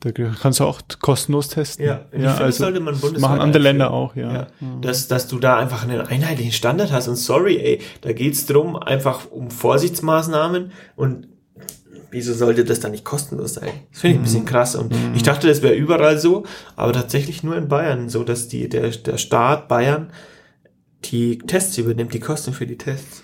da 0.00 0.10
kannst 0.12 0.60
du 0.60 0.64
auch 0.64 0.80
kostenlos 1.00 1.48
testen. 1.48 1.86
Ja, 1.86 2.04
ja 2.16 2.36
also 2.36 2.64
sollte 2.64 2.80
man 2.80 2.98
bundesweit 2.98 3.20
machen 3.20 3.40
andere 3.40 3.62
Länder 3.62 3.90
auch, 3.90 4.14
ja. 4.14 4.32
ja. 4.32 4.46
Dass, 4.82 5.08
dass 5.08 5.26
du 5.26 5.38
da 5.38 5.56
einfach 5.56 5.84
einen 5.84 6.00
einheitlichen 6.00 6.52
Standard 6.52 6.92
hast. 6.92 7.08
Und 7.08 7.16
sorry, 7.16 7.56
ey, 7.56 7.80
da 8.02 8.12
geht's 8.12 8.46
drum 8.46 8.76
einfach 8.76 9.30
um 9.30 9.50
Vorsichtsmaßnahmen 9.50 10.72
und 10.96 11.28
wieso 12.10 12.34
sollte 12.34 12.64
das 12.64 12.80
dann 12.80 12.92
nicht 12.92 13.04
kostenlos 13.04 13.54
sein? 13.54 13.70
Das 13.90 14.00
finde 14.00 14.14
ich 14.14 14.20
ein 14.20 14.24
bisschen 14.24 14.42
mhm. 14.42 14.46
krass. 14.46 14.76
Und 14.76 14.92
mhm. 14.92 15.14
ich 15.14 15.22
dachte, 15.22 15.48
das 15.48 15.62
wäre 15.62 15.74
überall 15.74 16.18
so, 16.18 16.44
aber 16.76 16.92
tatsächlich 16.92 17.42
nur 17.42 17.56
in 17.56 17.68
Bayern 17.68 18.08
so, 18.08 18.22
dass 18.22 18.48
die, 18.48 18.68
der, 18.68 18.90
der 18.90 19.18
Staat 19.18 19.68
Bayern 19.68 20.10
die 21.04 21.38
Tests 21.38 21.76
übernimmt, 21.78 22.12
die 22.14 22.20
Kosten 22.20 22.52
für 22.52 22.66
die 22.66 22.78
Tests. 22.78 23.22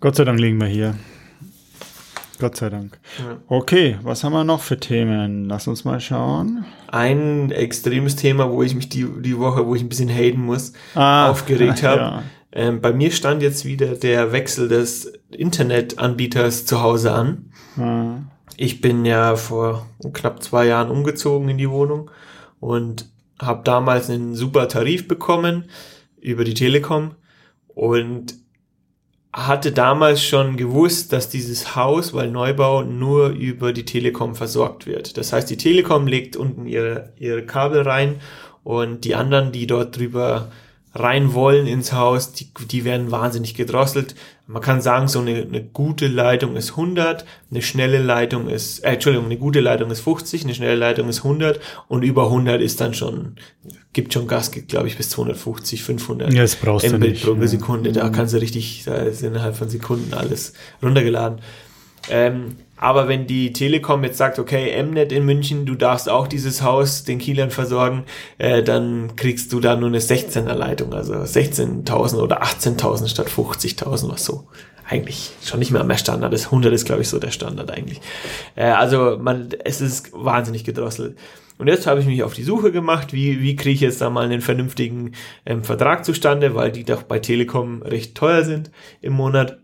Gott 0.00 0.16
sei 0.16 0.24
Dank 0.24 0.38
liegen 0.38 0.60
wir 0.60 0.68
hier. 0.68 0.94
Gott 2.44 2.58
sei 2.58 2.68
Dank. 2.68 3.00
Ja. 3.20 3.38
Okay, 3.48 3.96
was 4.02 4.22
haben 4.22 4.34
wir 4.34 4.44
noch 4.44 4.60
für 4.60 4.78
Themen? 4.78 5.46
Lass 5.46 5.66
uns 5.66 5.86
mal 5.86 5.98
schauen. 5.98 6.66
Ein 6.88 7.50
extremes 7.50 8.16
Thema, 8.16 8.50
wo 8.50 8.62
ich 8.62 8.74
mich 8.74 8.90
die, 8.90 9.06
die 9.22 9.38
Woche, 9.38 9.66
wo 9.66 9.74
ich 9.74 9.80
ein 9.80 9.88
bisschen 9.88 10.10
haten 10.10 10.42
muss, 10.42 10.74
ah, 10.94 11.30
aufgeregt 11.30 11.82
habe. 11.82 12.00
Ja. 12.00 12.22
Ähm, 12.52 12.82
bei 12.82 12.92
mir 12.92 13.12
stand 13.12 13.40
jetzt 13.40 13.64
wieder 13.64 13.94
der 13.94 14.32
Wechsel 14.32 14.68
des 14.68 15.10
Internetanbieters 15.30 16.66
zu 16.66 16.82
Hause 16.82 17.12
an. 17.12 17.50
Ah. 17.78 18.16
Ich 18.58 18.82
bin 18.82 19.06
ja 19.06 19.36
vor 19.36 19.86
knapp 20.12 20.42
zwei 20.42 20.66
Jahren 20.66 20.90
umgezogen 20.90 21.48
in 21.48 21.56
die 21.56 21.70
Wohnung 21.70 22.10
und 22.60 23.08
habe 23.40 23.62
damals 23.64 24.10
einen 24.10 24.34
super 24.34 24.68
Tarif 24.68 25.08
bekommen 25.08 25.64
über 26.20 26.44
die 26.44 26.52
Telekom 26.52 27.12
und 27.68 28.34
hatte 29.34 29.72
damals 29.72 30.22
schon 30.22 30.56
gewusst, 30.56 31.12
dass 31.12 31.28
dieses 31.28 31.74
Haus, 31.74 32.14
weil 32.14 32.30
Neubau 32.30 32.82
nur 32.82 33.30
über 33.30 33.72
die 33.72 33.84
Telekom 33.84 34.36
versorgt 34.36 34.86
wird. 34.86 35.18
Das 35.18 35.32
heißt, 35.32 35.50
die 35.50 35.56
Telekom 35.56 36.06
legt 36.06 36.36
unten 36.36 36.66
ihre, 36.66 37.12
ihre 37.18 37.44
Kabel 37.44 37.82
rein 37.82 38.20
und 38.62 39.04
die 39.04 39.16
anderen, 39.16 39.50
die 39.50 39.66
dort 39.66 39.98
drüber 39.98 40.52
rein 40.94 41.34
wollen 41.34 41.66
ins 41.66 41.92
Haus, 41.92 42.32
die, 42.32 42.46
die 42.70 42.84
werden 42.84 43.10
wahnsinnig 43.10 43.54
gedrosselt. 43.54 44.14
Man 44.46 44.60
kann 44.60 44.82
sagen, 44.82 45.08
so 45.08 45.20
eine, 45.20 45.42
eine 45.42 45.62
gute 45.62 46.06
Leitung 46.06 46.56
ist 46.56 46.72
100, 46.72 47.24
eine 47.50 47.62
schnelle 47.62 47.98
Leitung 47.98 48.48
ist, 48.48 48.80
äh, 48.80 48.92
Entschuldigung, 48.92 49.26
eine 49.26 49.38
gute 49.38 49.60
Leitung 49.60 49.90
ist 49.90 50.00
50, 50.00 50.44
eine 50.44 50.54
schnelle 50.54 50.74
Leitung 50.74 51.08
ist 51.08 51.24
100 51.24 51.60
und 51.88 52.02
über 52.02 52.24
100 52.24 52.60
ist 52.60 52.80
dann 52.80 52.92
schon, 52.92 53.36
gibt 53.94 54.12
schon 54.12 54.26
Gas, 54.26 54.50
gibt 54.50 54.68
glaube 54.68 54.86
ich 54.88 54.98
bis 54.98 55.08
250, 55.10 55.82
500 55.82 56.32
ja, 56.32 56.42
das 56.42 56.56
brauchst 56.56 56.90
du 56.90 56.98
nicht, 56.98 57.24
pro 57.24 57.46
Sekunde. 57.46 57.92
Da 57.92 58.10
kannst 58.10 58.34
du 58.34 58.38
richtig, 58.38 58.82
da 58.84 58.96
ist 58.96 59.22
innerhalb 59.22 59.56
von 59.56 59.70
Sekunden 59.70 60.12
alles 60.12 60.52
runtergeladen. 60.82 61.38
Ähm, 62.10 62.56
aber 62.76 63.08
wenn 63.08 63.26
die 63.26 63.52
Telekom 63.52 64.04
jetzt 64.04 64.18
sagt, 64.18 64.38
okay, 64.38 64.82
Mnet 64.82 65.12
in 65.12 65.24
München, 65.24 65.66
du 65.66 65.74
darfst 65.74 66.08
auch 66.08 66.26
dieses 66.26 66.62
Haus 66.62 67.04
den 67.04 67.18
Kielern 67.18 67.50
versorgen, 67.50 68.04
äh, 68.38 68.62
dann 68.62 69.16
kriegst 69.16 69.52
du 69.52 69.60
da 69.60 69.76
nur 69.76 69.88
eine 69.88 70.00
16er 70.00 70.54
Leitung, 70.54 70.92
also 70.92 71.14
16.000 71.14 72.16
oder 72.16 72.42
18.000 72.42 73.08
statt 73.08 73.28
50.000, 73.28 74.10
was 74.10 74.24
so 74.24 74.46
eigentlich 74.88 75.32
schon 75.42 75.60
nicht 75.60 75.70
mehr 75.70 75.84
mehr 75.84 75.98
Standard 75.98 76.34
ist. 76.34 76.46
100 76.46 76.72
ist, 76.72 76.84
glaube 76.84 77.02
ich, 77.02 77.08
so 77.08 77.18
der 77.18 77.30
Standard 77.30 77.70
eigentlich. 77.70 78.00
Äh, 78.54 78.64
also 78.66 79.18
man, 79.20 79.48
es 79.64 79.80
ist 79.80 80.12
wahnsinnig 80.12 80.64
gedrosselt. 80.64 81.16
Und 81.56 81.68
jetzt 81.68 81.86
habe 81.86 82.00
ich 82.00 82.06
mich 82.06 82.22
auf 82.24 82.34
die 82.34 82.42
Suche 82.42 82.72
gemacht, 82.72 83.12
wie, 83.12 83.40
wie 83.40 83.54
kriege 83.54 83.74
ich 83.74 83.80
jetzt 83.80 84.00
da 84.00 84.10
mal 84.10 84.24
einen 84.24 84.40
vernünftigen 84.40 85.12
ähm, 85.46 85.62
Vertrag 85.62 86.04
zustande, 86.04 86.54
weil 86.54 86.72
die 86.72 86.84
doch 86.84 87.04
bei 87.04 87.20
Telekom 87.20 87.82
recht 87.82 88.16
teuer 88.16 88.42
sind 88.42 88.70
im 89.00 89.12
Monat. 89.12 89.58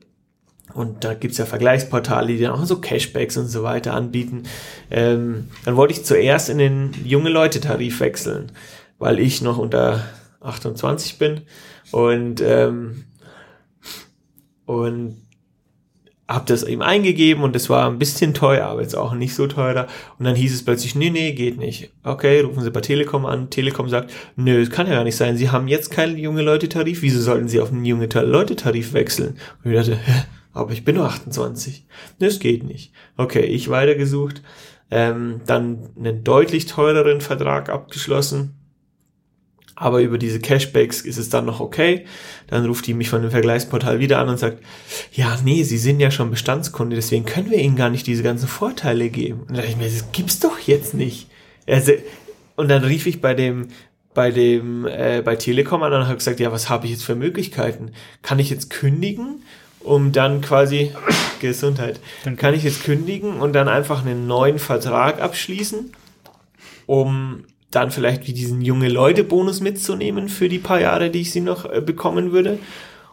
Und 0.75 1.05
da 1.05 1.15
gibt's 1.15 1.39
ja 1.39 1.47
Vergleichsportale, 1.47 2.29
die 2.29 2.39
dann 2.39 2.53
auch 2.53 2.65
so 2.65 2.81
Cashbacks 2.81 3.37
und 3.37 3.47
so 3.47 3.63
weiter 3.63 3.95
anbieten. 3.95 4.45
Ähm, 4.91 5.49
dann 5.65 5.77
wollte 5.77 5.95
ich 5.95 6.05
zuerst 6.05 6.49
in 6.49 6.59
den 6.59 6.93
junge 7.05 7.31
Leute-Tarif 7.31 8.01
wechseln, 8.01 8.53
weil 8.99 9.19
ich 9.19 9.43
noch 9.43 9.59
unter 9.59 10.05
28 10.41 11.19
bin 11.19 11.43
und 11.91 12.41
ähm, 12.41 13.05
und 14.67 15.17
habe 16.31 16.45
das 16.47 16.63
eben 16.63 16.81
eingegeben 16.81 17.43
und 17.43 17.57
es 17.57 17.69
war 17.69 17.91
ein 17.91 17.99
bisschen 17.99 18.35
teuer, 18.35 18.67
aber 18.67 18.83
jetzt 18.83 18.97
auch 18.97 19.15
nicht 19.15 19.35
so 19.35 19.49
teuer. 19.49 19.89
Und 20.17 20.25
dann 20.25 20.37
hieß 20.37 20.55
es 20.55 20.65
plötzlich, 20.65 20.95
nee, 20.95 21.11
nee, 21.11 21.33
geht 21.33 21.59
nicht. 21.59 21.91
Okay, 22.05 22.41
rufen 22.41 22.63
Sie 22.63 22.71
bei 22.71 22.81
Telekom 22.81 23.27
an. 23.27 23.51
Telekom 23.51 23.89
sagt, 23.89 24.13
nö, 24.37 24.61
das 24.61 24.71
kann 24.71 24.87
ja 24.87 24.95
gar 24.95 25.03
nicht 25.03 25.17
sein. 25.17 25.37
Sie 25.37 25.51
haben 25.51 25.67
jetzt 25.67 25.91
keinen 25.91 26.17
junge 26.17 26.43
Leute-Tarif. 26.43 27.03
Wieso 27.03 27.21
sollten 27.21 27.49
Sie 27.49 27.59
auf 27.59 27.73
einen 27.73 27.85
junge 27.85 28.07
Leute-Tarif 28.07 28.93
wechseln? 28.93 29.39
Und 29.65 29.73
ich 29.73 29.77
dachte, 29.77 29.97
hä? 29.97 30.23
Aber 30.53 30.73
ich 30.73 30.85
bin 30.85 30.97
nur 30.97 31.07
28. 31.07 31.87
Das 32.19 32.39
geht 32.39 32.65
nicht. 32.65 32.93
Okay, 33.17 33.45
ich 33.45 33.69
weitergesucht, 33.69 34.43
ähm, 34.91 35.41
dann 35.47 35.91
einen 35.97 36.25
deutlich 36.25 36.67
teureren 36.67 37.21
Vertrag 37.21 37.69
abgeschlossen. 37.69 38.57
Aber 39.77 40.03
über 40.03 40.19
diese 40.19 40.41
Cashbacks 40.41 41.01
ist 41.01 41.17
es 41.17 41.31
dann 41.31 41.47
noch 41.47 41.61
okay. 41.61 42.05
Dann 42.49 42.67
ruft 42.67 42.87
die 42.87 42.93
mich 42.93 43.09
von 43.09 43.23
dem 43.23 43.31
Vergleichsportal 43.31 43.99
wieder 43.99 44.19
an 44.19 44.29
und 44.29 44.39
sagt, 44.39 44.63
ja, 45.13 45.39
nee, 45.43 45.63
Sie 45.63 45.79
sind 45.79 46.01
ja 46.01 46.11
schon 46.11 46.31
Bestandskunde, 46.31 46.97
deswegen 46.97 47.25
können 47.25 47.51
wir 47.51 47.59
Ihnen 47.59 47.77
gar 47.77 47.89
nicht 47.89 48.07
diese 48.07 48.23
ganzen 48.23 48.47
Vorteile 48.47 49.09
geben. 49.09 49.41
Und 49.41 49.51
dann 49.51 49.57
dachte 49.57 49.71
ich 49.71 49.77
mir, 49.79 49.85
das 49.85 50.13
gibt's 50.13 50.39
doch 50.39 50.59
jetzt 50.59 50.93
nicht. 50.93 51.29
Also, 51.67 51.93
und 52.57 52.69
dann 52.69 52.85
rief 52.85 53.07
ich 53.07 53.23
bei 53.23 53.33
dem, 53.33 53.69
bei 54.13 54.31
dem, 54.31 54.87
äh, 54.87 55.23
bei 55.25 55.37
Telekom 55.37 55.83
an 55.83 55.95
und 55.95 56.05
habe 56.05 56.17
gesagt, 56.17 56.41
ja, 56.41 56.53
was 56.53 56.69
habe 56.69 56.85
ich 56.85 56.93
jetzt 56.93 57.05
für 57.05 57.15
Möglichkeiten? 57.15 57.93
Kann 58.21 58.39
ich 58.39 58.51
jetzt 58.51 58.69
kündigen? 58.69 59.43
Um 59.83 60.13
dann 60.13 60.41
quasi 60.41 60.93
Gesundheit. 61.41 62.01
Dann 62.25 62.37
kann 62.37 62.55
ich 62.55 62.65
jetzt 62.65 62.85
kündigen 62.85 63.41
und 63.41 63.53
dann 63.53 63.69
einfach 63.69 64.03
einen 64.05 64.27
neuen 64.27 64.59
Vertrag 64.59 65.21
abschließen, 65.21 65.93
um 66.87 67.45
dann 67.71 67.91
vielleicht 67.91 68.27
wie 68.27 68.33
diesen 68.33 68.63
junge 68.63 68.89
Leute 68.89 69.25
Bonus 69.25 69.61
mitzunehmen 69.61 70.29
für 70.29 70.49
die 70.49 70.59
paar 70.59 70.81
Jahre, 70.81 71.11
die 71.11 71.21
ich 71.21 71.33
sie 71.33 71.41
noch 71.41 71.71
äh, 71.71 71.81
bekommen 71.81 72.33
würde. 72.33 72.59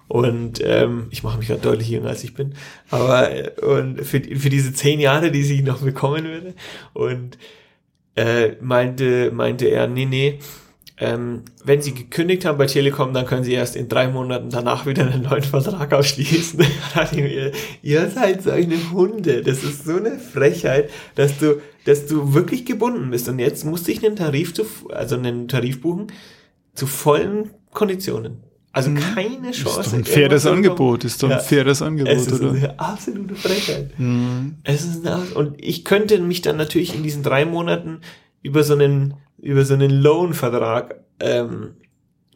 Und 0.07 0.61
ähm, 0.63 1.07
ich 1.11 1.23
mache 1.23 1.37
mich 1.37 1.47
gerade 1.47 1.61
deutlich 1.61 1.89
jünger 1.89 2.09
als 2.09 2.23
ich 2.23 2.33
bin, 2.33 2.55
aber 2.89 3.29
äh, 3.29 3.51
und 3.61 4.05
für, 4.05 4.21
für 4.21 4.49
diese 4.49 4.73
zehn 4.73 5.01
Jahre, 5.01 5.31
die 5.31 5.41
ich 5.41 5.63
noch 5.63 5.81
bekommen 5.81 6.23
würde. 6.23 6.53
Und 6.93 7.37
äh, 8.15 8.53
meinte 8.61 9.31
meinte 9.31 9.65
er, 9.65 9.87
nee 9.87 10.05
nee, 10.05 10.39
ähm, 10.99 11.43
wenn 11.63 11.81
Sie 11.81 11.93
gekündigt 11.93 12.43
haben 12.45 12.57
bei 12.57 12.65
Telekom, 12.65 13.13
dann 13.13 13.25
können 13.25 13.43
Sie 13.43 13.53
erst 13.53 13.75
in 13.75 13.87
drei 13.87 14.07
Monaten 14.07 14.49
danach 14.49 14.87
wieder 14.87 15.05
einen 15.05 15.23
neuen 15.23 15.43
Vertrag 15.43 15.93
ausschließen. 15.93 16.59
ihr, 17.15 17.51
ihr 17.83 18.09
seid 18.09 18.41
solche 18.41 18.91
Hunde. 18.91 19.43
Das 19.43 19.63
ist 19.63 19.85
so 19.85 19.97
eine 19.97 20.17
Frechheit, 20.17 20.89
dass 21.13 21.37
du, 21.37 21.61
dass 21.85 22.07
du 22.07 22.33
wirklich 22.33 22.65
gebunden 22.65 23.11
bist. 23.11 23.29
Und 23.29 23.37
jetzt 23.37 23.63
musste 23.63 23.91
ich 23.91 24.03
einen 24.03 24.15
Tarif 24.15 24.55
zu, 24.55 24.65
also 24.89 25.15
einen 25.15 25.47
Tarif 25.47 25.81
buchen 25.81 26.07
zu 26.73 26.87
vollen 26.87 27.51
Konditionen. 27.73 28.43
Also 28.71 28.89
mhm. 28.89 28.99
keine 28.99 29.51
Chance. 29.51 29.79
Ist 29.81 29.87
doch 29.91 29.93
ein 29.93 30.05
faires 30.05 30.45
Angebot, 30.47 31.03
ist 31.03 31.21
doch 31.21 31.29
ein 31.29 31.37
ja, 31.37 31.39
faires 31.39 31.81
Angebot, 31.83 32.13
es 32.13 32.27
ist 32.27 32.41
oder? 32.41 32.51
Eine 32.51 32.79
absolute 32.79 33.35
Frechheit. 33.35 33.99
Mhm. 33.99 34.55
Es 34.63 34.83
ist 34.83 35.05
eine, 35.05 35.25
und 35.35 35.63
ich 35.63 35.85
könnte 35.85 36.19
mich 36.19 36.41
dann 36.41 36.57
natürlich 36.57 36.95
in 36.95 37.03
diesen 37.03 37.21
drei 37.21 37.45
Monaten 37.45 38.01
über 38.41 38.63
so 38.63 38.73
einen 38.73 39.15
über 39.37 39.65
so 39.65 39.73
einen 39.73 39.91
Loan-Vertrag 39.91 40.95
ähm, 41.19 41.75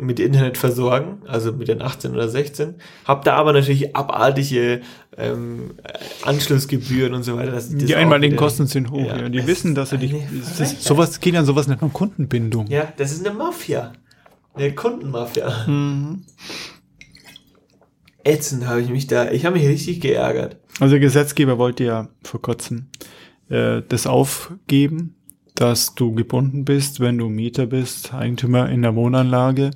mit 0.02 0.20
Internet 0.20 0.58
versorgen, 0.58 1.22
also 1.28 1.54
mit 1.54 1.68
den 1.68 1.82
18 1.82 2.12
oder 2.12 2.28
16, 2.28 2.76
hab 3.06 3.24
da 3.24 3.36
aber 3.36 3.54
natürlich 3.54 3.96
abartige 3.96 4.82
ähm, 5.16 5.76
Anschlussgebühren 6.24 7.14
und 7.14 7.24
so 7.24 7.38
weiter. 7.38 7.52
Das, 7.52 7.70
das 7.70 7.86
die 7.86 7.96
einmaligen 7.96 8.36
Kosten 8.36 8.66
sind 8.66 8.90
hoch, 8.90 9.06
ja. 9.06 9.22
ja. 9.22 9.30
Die 9.30 9.46
wissen, 9.46 9.76
dass 9.76 9.92
sie 9.92 10.00
dich, 10.00 10.16
das, 10.58 10.84
sowas 10.84 11.20
geht 11.20 11.36
an 11.36 11.46
sowas 11.46 11.68
nicht 11.68 11.84
um 11.84 11.94
Kundenbindung. 11.94 12.68
Ja, 12.68 12.92
das 12.98 13.12
ist 13.12 13.26
eine 13.26 13.36
Mafia. 13.36 13.94
Eine 14.56 14.74
Kundenmafia. 14.74 15.68
Mhm. 15.68 16.24
Ätzend 18.24 18.68
habe 18.68 18.82
ich 18.82 18.90
mich 18.90 19.08
da, 19.08 19.32
ich 19.32 19.46
habe 19.46 19.58
mich 19.58 19.68
richtig 19.68 20.02
geärgert. 20.02 20.58
Also 20.80 20.94
der 20.94 21.00
Gesetzgeber 21.00 21.58
wollte 21.58 21.84
ja 21.84 22.10
vor 22.24 22.42
kurzem 22.42 22.88
äh, 23.50 23.82
das 23.88 24.08
aufgeben, 24.08 25.16
dass 25.62 25.94
du 25.94 26.14
gebunden 26.14 26.66
bist, 26.66 27.00
wenn 27.00 27.20
du 27.20 27.30
Mieter 27.30 27.68
bist, 27.68 28.14
Eigentümer 28.16 28.70
in 28.70 28.82
der 28.82 28.96
Wohnanlage. 28.96 29.72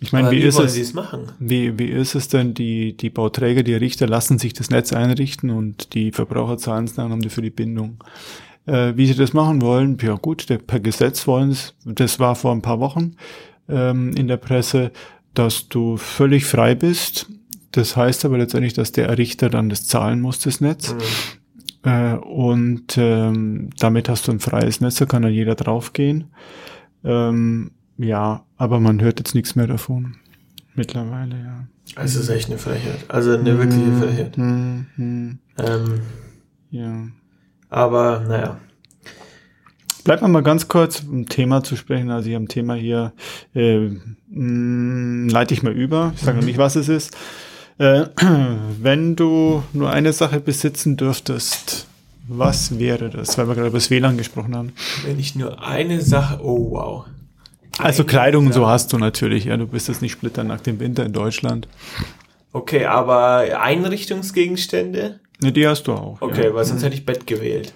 Ich 0.00 0.12
meine, 0.12 0.30
wie, 0.30 0.42
wie, 0.42 0.42
ist 0.42 0.58
es? 0.58 0.94
Wie, 1.38 1.78
wie 1.78 1.88
ist 1.88 2.14
es 2.14 2.28
denn? 2.28 2.52
Die, 2.52 2.96
die 2.96 3.08
Bauträger, 3.08 3.62
die 3.62 3.74
Richter 3.74 4.06
lassen 4.06 4.38
sich 4.38 4.52
das 4.52 4.68
Netz 4.68 4.92
einrichten 4.92 5.50
und 5.50 5.94
die 5.94 6.12
Verbraucher 6.12 6.58
zahlen 6.58 6.84
es 6.84 6.94
dann 6.94 7.22
für 7.30 7.40
die 7.40 7.50
Bindung. 7.50 8.04
Äh, 8.66 8.96
wie 8.96 9.06
sie 9.06 9.14
das 9.14 9.32
machen 9.32 9.62
wollen, 9.62 9.96
ja 10.02 10.14
gut, 10.14 10.50
der, 10.50 10.58
per 10.58 10.78
Gesetz 10.78 11.26
wollen 11.26 11.50
es, 11.50 11.74
das 11.86 12.20
war 12.20 12.36
vor 12.36 12.52
ein 12.52 12.60
paar 12.60 12.78
Wochen 12.78 13.16
ähm, 13.68 14.12
in 14.14 14.28
der 14.28 14.36
Presse, 14.36 14.92
dass 15.32 15.68
du 15.70 15.96
völlig 15.96 16.44
frei 16.44 16.74
bist. 16.74 17.26
Das 17.72 17.96
heißt 17.96 18.26
aber 18.26 18.36
letztendlich, 18.36 18.74
dass 18.74 18.92
der 18.92 19.16
Richter 19.16 19.48
dann 19.48 19.70
das 19.70 19.86
zahlen 19.86 20.20
muss, 20.20 20.38
das 20.40 20.60
Netz. 20.60 20.92
Mhm. 20.92 20.98
Äh, 21.88 22.16
und 22.16 22.98
ähm, 22.98 23.70
damit 23.78 24.08
hast 24.08 24.28
du 24.28 24.32
ein 24.32 24.40
freies 24.40 24.80
Netz, 24.80 24.96
da 24.96 25.06
kann 25.06 25.22
dann 25.22 25.32
jeder 25.32 25.54
draufgehen. 25.54 26.24
Ähm, 27.02 27.70
ja, 27.96 28.44
aber 28.56 28.78
man 28.78 29.00
hört 29.00 29.20
jetzt 29.20 29.34
nichts 29.34 29.56
mehr 29.56 29.66
davon. 29.66 30.16
Mittlerweile, 30.74 31.36
ja. 31.36 31.66
Es 31.96 32.14
ist 32.14 32.28
echt 32.28 32.50
eine 32.50 32.58
Frechheit. 32.58 33.06
Also 33.08 33.32
eine 33.32 33.54
mm, 33.54 33.58
wirkliche 33.58 33.92
Frechheit. 33.92 34.36
Mm, 34.36 34.86
mm. 34.96 35.38
Ähm, 35.58 36.00
ja. 36.70 37.06
Aber 37.70 38.20
naja. 38.28 38.60
Bleibt 40.04 40.22
mal 40.22 40.42
ganz 40.42 40.68
kurz 40.68 41.00
um 41.00 41.26
Thema 41.26 41.62
zu 41.64 41.74
sprechen. 41.76 42.10
Also 42.10 42.28
ich 42.28 42.34
habe 42.34 42.44
ein 42.44 42.48
Thema 42.48 42.74
hier, 42.74 43.12
äh, 43.54 43.90
mh, 44.28 45.32
leite 45.32 45.54
ich 45.54 45.62
mal 45.62 45.72
über. 45.72 46.12
Ich 46.14 46.20
sage 46.20 46.34
mhm. 46.34 46.40
noch 46.40 46.46
nicht, 46.46 46.58
was 46.58 46.76
es 46.76 46.88
ist. 46.88 47.16
Äh, 47.78 48.06
wenn 48.82 49.16
du 49.16 49.62
nur 49.72 49.90
eine 49.90 50.12
Sache 50.12 50.40
besitzen 50.40 50.96
dürftest, 50.96 51.86
was 52.26 52.78
wäre 52.78 53.08
das? 53.08 53.38
Weil 53.38 53.48
wir 53.48 53.54
gerade 53.54 53.68
über 53.68 53.78
das 53.78 53.90
WLAN 53.90 54.18
gesprochen 54.18 54.54
haben. 54.54 54.72
Wenn 55.04 55.18
ich 55.18 55.34
nur 55.34 55.64
eine 55.66 56.02
Sache, 56.02 56.40
oh 56.42 56.72
wow. 56.72 57.06
Also 57.78 58.04
Kleidung 58.04 58.46
und 58.46 58.52
so 58.52 58.66
hast 58.66 58.92
du 58.92 58.98
natürlich, 58.98 59.46
ja. 59.46 59.56
Du 59.56 59.66
bist 59.66 59.88
jetzt 59.88 60.02
nicht 60.02 60.12
splitternackt 60.12 60.66
im 60.66 60.80
Winter 60.80 61.06
in 61.06 61.12
Deutschland. 61.12 61.68
Okay, 62.52 62.84
aber 62.86 63.60
Einrichtungsgegenstände? 63.60 65.20
Ne, 65.40 65.52
die 65.52 65.66
hast 65.66 65.84
du 65.84 65.92
auch. 65.92 66.20
Okay, 66.20 66.46
ja. 66.46 66.54
weil 66.54 66.64
sonst 66.64 66.80
mhm. 66.80 66.84
hätte 66.86 66.96
ich 66.96 67.06
Bett 67.06 67.26
gewählt. 67.26 67.72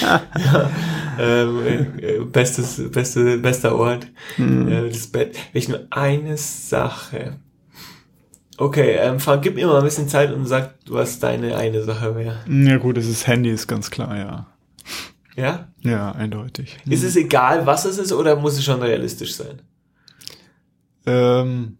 ja, 0.00 0.22
ähm, 1.18 1.66
äh, 1.98 2.20
bestes, 2.20 2.80
beste, 2.90 3.38
bester 3.38 3.76
Ort. 3.76 4.06
Mhm. 4.36 4.68
Äh, 4.68 4.88
das 4.88 5.08
Bett. 5.08 5.36
Wenn 5.52 5.58
ich 5.58 5.68
nur 5.68 5.86
eine 5.90 6.36
Sache. 6.36 7.40
Okay, 8.58 8.96
ähm, 8.98 9.20
Frank, 9.20 9.42
gib 9.42 9.54
mir 9.54 9.66
mal 9.66 9.78
ein 9.78 9.84
bisschen 9.84 10.08
Zeit 10.08 10.32
und 10.32 10.46
sag, 10.46 10.74
was 10.88 11.18
deine 11.18 11.56
eine 11.56 11.82
Sache 11.82 12.14
wäre. 12.16 12.38
Ja 12.48 12.78
gut, 12.78 12.96
das 12.96 13.06
ist 13.06 13.26
Handy, 13.26 13.50
ist 13.50 13.66
ganz 13.66 13.90
klar, 13.90 14.16
ja. 14.16 14.46
Ja? 15.36 15.68
Ja, 15.80 16.12
eindeutig. 16.12 16.78
Ist 16.88 17.04
es 17.04 17.16
egal, 17.16 17.66
was 17.66 17.84
es 17.84 17.98
ist, 17.98 18.12
oder 18.12 18.36
muss 18.36 18.54
es 18.54 18.64
schon 18.64 18.80
realistisch 18.80 19.34
sein? 19.34 19.60
Ähm, 21.04 21.76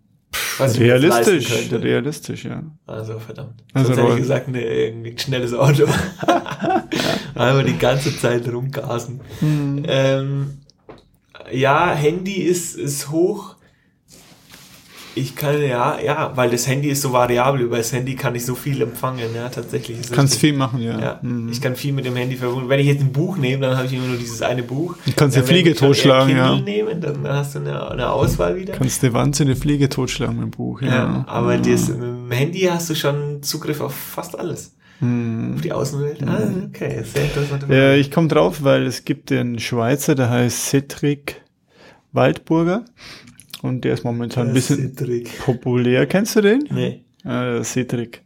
Was 0.58 0.78
Realistisch, 0.78 1.72
realistisch, 1.72 2.44
ja. 2.44 2.62
Also 2.86 3.18
verdammt. 3.18 3.64
Also 3.72 3.94
Sonst 3.94 4.02
hätte 4.02 4.12
ich 4.12 4.18
gesagt, 4.18 4.48
ne, 4.48 4.62
irgendwie 4.62 5.10
ein 5.12 5.18
schnelles 5.18 5.54
Auto. 5.54 5.84
Einfach 7.34 7.64
die 7.64 7.78
ganze 7.78 8.16
Zeit 8.16 8.46
rumgasen. 8.48 9.20
Hm. 9.40 9.82
Ähm, 9.86 10.58
ja, 11.50 11.92
Handy 11.92 12.42
ist, 12.42 12.76
ist 12.76 13.10
hoch. 13.10 13.55
Ich 15.18 15.34
kann, 15.34 15.62
ja, 15.62 15.98
ja, 15.98 16.32
weil 16.36 16.50
das 16.50 16.66
Handy 16.68 16.88
ist 16.90 17.00
so 17.00 17.10
variabel. 17.10 17.62
Über 17.62 17.78
das 17.78 17.90
Handy 17.90 18.14
kann 18.16 18.34
ich 18.34 18.44
so 18.44 18.54
viel 18.54 18.82
empfangen, 18.82 19.34
ja, 19.34 19.48
tatsächlich. 19.48 19.98
Ist 20.00 20.12
Kannst 20.12 20.38
viel 20.38 20.52
machen, 20.52 20.78
ja. 20.80 21.00
Ja, 21.00 21.18
Mhm. 21.22 21.48
ich 21.50 21.60
kann 21.62 21.74
viel 21.74 21.94
mit 21.94 22.04
dem 22.04 22.14
Handy 22.16 22.36
verbunden. 22.36 22.68
Wenn 22.68 22.80
ich 22.80 22.86
jetzt 22.86 23.00
ein 23.00 23.12
Buch 23.12 23.38
nehme, 23.38 23.66
dann 23.66 23.78
habe 23.78 23.86
ich 23.86 23.94
immer 23.94 24.08
nur 24.08 24.18
dieses 24.18 24.42
eine 24.42 24.62
Buch. 24.62 24.94
Du 25.06 25.12
kannst 25.16 25.34
eine 25.34 25.46
Fliege 25.46 25.70
ich 25.70 25.78
totschlagen, 25.78 26.36
ja. 26.36 26.60
nehmen, 26.60 27.00
dann 27.00 27.26
hast 27.26 27.54
du 27.54 27.60
eine, 27.60 27.90
eine 27.90 28.10
Auswahl 28.10 28.56
wieder. 28.56 28.74
Kannst 28.74 29.02
eine 29.02 29.14
wahnsinnige 29.14 29.58
Fliege 29.58 29.88
totschlagen 29.88 30.36
mit 30.36 30.44
dem 30.44 30.50
Buch, 30.50 30.82
ja. 30.82 30.88
Ja, 30.88 31.24
aber 31.26 31.56
das, 31.56 31.88
mit 31.88 31.98
dem 32.02 32.30
Handy 32.30 32.60
hast 32.60 32.90
du 32.90 32.94
schon 32.94 33.42
Zugriff 33.42 33.80
auf 33.80 33.94
fast 33.94 34.38
alles. 34.38 34.74
Hm. 34.98 35.54
Auf 35.54 35.60
die 35.62 35.72
Außenwelt. 35.72 36.22
Ah, 36.26 36.46
okay, 36.68 37.02
sehr 37.04 37.24
interessant. 37.24 37.64
Ja, 37.70 37.94
ich 37.94 38.10
komme 38.10 38.28
drauf, 38.28 38.64
weil 38.64 38.84
es 38.86 39.04
gibt 39.06 39.30
den 39.30 39.58
Schweizer, 39.58 40.14
der 40.14 40.28
heißt 40.28 40.66
Cedric 40.66 41.40
Waldburger. 42.12 42.84
Und 43.62 43.84
der 43.84 43.94
ist 43.94 44.04
momentan 44.04 44.48
ein 44.48 44.54
bisschen 44.54 44.94
Trick. 44.96 45.38
populär. 45.44 46.06
Kennst 46.06 46.36
du 46.36 46.40
den? 46.40 46.64
Nee. 46.70 47.02
Äh, 47.24 47.62
Cedric. 47.64 48.22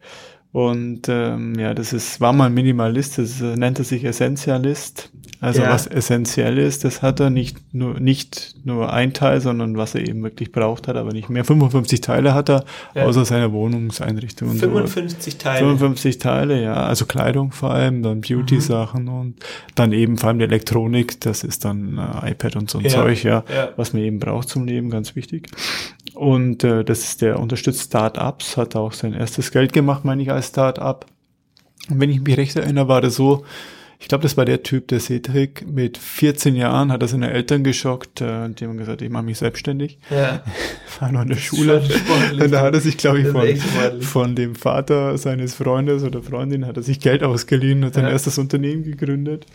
Und 0.53 1.03
ähm, 1.09 1.55
ja, 1.59 1.75
das 1.75 1.93
ist, 1.93 2.21
war 2.21 2.33
mal 2.33 2.51
Minimalist, 2.51 3.19
das 3.19 3.41
äh, 3.41 3.55
nennt 3.57 3.79
er 3.79 3.85
sich 3.85 4.05
Essentialist. 4.05 5.11
Also 5.43 5.63
Ja. 5.63 5.71
was 5.71 5.87
essentiell 5.87 6.59
ist, 6.59 6.85
das 6.85 7.01
hat 7.01 7.19
er 7.19 7.31
nicht 7.31 7.57
nur 7.73 7.99
nicht 7.99 8.57
nur 8.65 8.93
ein 8.93 9.15
Teil, 9.15 9.41
sondern 9.41 9.77
was 9.79 9.95
er 9.95 10.07
eben 10.07 10.23
wirklich 10.23 10.53
braucht 10.53 10.87
hat, 10.87 10.97
aber 10.97 11.13
nicht 11.13 11.31
mehr. 11.31 11.45
55 11.45 12.03
Teile 12.03 12.35
hat 12.35 12.51
er, 12.51 12.65
Ja. 12.95 13.05
außer 13.05 13.25
seiner 13.25 13.51
Wohnungseinrichtung 13.53 14.51
und 14.51 14.57
so. 14.57 14.67
55 14.67 15.39
Teile. 15.39 15.59
55 15.61 16.19
Teile, 16.19 16.63
ja. 16.63 16.75
Also 16.75 17.07
Kleidung 17.07 17.53
vor 17.53 17.71
allem, 17.71 18.03
dann 18.03 18.21
Beauty-Sachen 18.21 19.09
und 19.09 19.37
dann 19.77 19.93
eben 19.93 20.19
vor 20.19 20.29
allem 20.29 20.41
die 20.41 20.45
Elektronik, 20.45 21.21
das 21.23 21.43
ist 21.43 21.65
dann 21.65 21.97
äh, 21.97 22.33
iPad 22.33 22.57
und 22.57 22.69
so 22.71 22.79
ein 22.79 22.85
Ja, 22.85 22.91
Zeug, 22.91 23.23
ja. 23.25 23.45
was 23.77 23.95
man 23.95 24.03
eben 24.03 24.19
braucht 24.19 24.49
zum 24.51 24.67
Leben, 24.67 24.91
ganz 24.91 25.17
wichtig. 25.17 25.49
Und 26.21 26.65
äh, 26.65 26.85
das 26.85 27.01
ist 27.01 27.23
der 27.23 27.41
unterstützt 27.41 27.81
Start-ups, 27.81 28.59
hat 28.59 28.77
auch 28.77 28.93
sein 28.93 29.15
erstes 29.15 29.53
Geld 29.53 29.73
gemacht, 29.73 30.05
meine 30.05 30.21
ich, 30.23 30.31
als 30.31 30.49
Start-up. 30.49 31.07
Und 31.89 31.99
wenn 31.99 32.11
ich 32.11 32.21
mich 32.21 32.37
recht 32.37 32.57
erinnere, 32.57 32.89
war 32.89 33.01
das 33.01 33.15
so, 33.15 33.47
ich 33.99 34.07
glaube, 34.09 34.21
das 34.23 34.37
war 34.37 34.45
der 34.45 34.63
Typ, 34.63 34.89
der 34.89 35.01
Cedric, 35.01 35.67
mit 35.67 35.97
14 35.97 36.57
Jahren 36.57 36.93
hat 36.93 37.01
er 37.01 37.09
seine 37.09 37.31
Eltern 37.31 37.65
geschockt, 37.65 38.21
äh, 38.21 38.45
und 38.45 38.61
die 38.61 38.67
haben 38.67 38.77
gesagt, 38.77 39.01
ich 39.01 39.09
mache 39.09 39.23
mich 39.23 39.39
selbstständig. 39.39 39.99
Ja. 40.11 40.43
War 41.01 41.11
noch 41.11 41.23
in 41.23 41.29
der 41.29 41.37
Schule. 41.37 41.83
Und 42.33 42.51
da 42.53 42.61
hat 42.61 42.75
er 42.75 42.81
sich, 42.81 42.99
glaube 42.99 43.21
ich, 43.21 43.29
von, 43.29 44.03
von 44.03 44.35
dem 44.37 44.55
Vater 44.55 45.17
seines 45.17 45.55
Freundes 45.55 46.03
oder 46.05 46.23
Freundin 46.23 46.67
hat 46.67 46.77
er 46.77 46.83
sich 46.83 47.01
Geld 47.01 47.23
ausgeliehen, 47.23 47.83
hat 47.87 47.95
sein 47.95 48.05
Ja. 48.05 48.11
erstes 48.11 48.37
Unternehmen 48.37 48.83
gegründet 48.83 49.47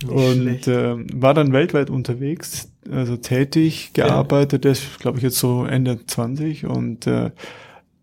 Nicht 0.00 0.12
und 0.12 0.42
schlecht. 0.42 0.68
ähm, 0.68 1.06
war 1.12 1.34
dann 1.34 1.52
weltweit 1.52 1.90
unterwegs, 1.90 2.68
also 2.90 3.16
tätig, 3.16 3.90
gearbeitet, 3.92 4.64
ist, 4.64 5.00
glaube 5.00 5.18
ich, 5.18 5.24
jetzt 5.24 5.38
so 5.38 5.64
Ende 5.64 6.04
20 6.06 6.66
und 6.66 7.06
äh, 7.06 7.30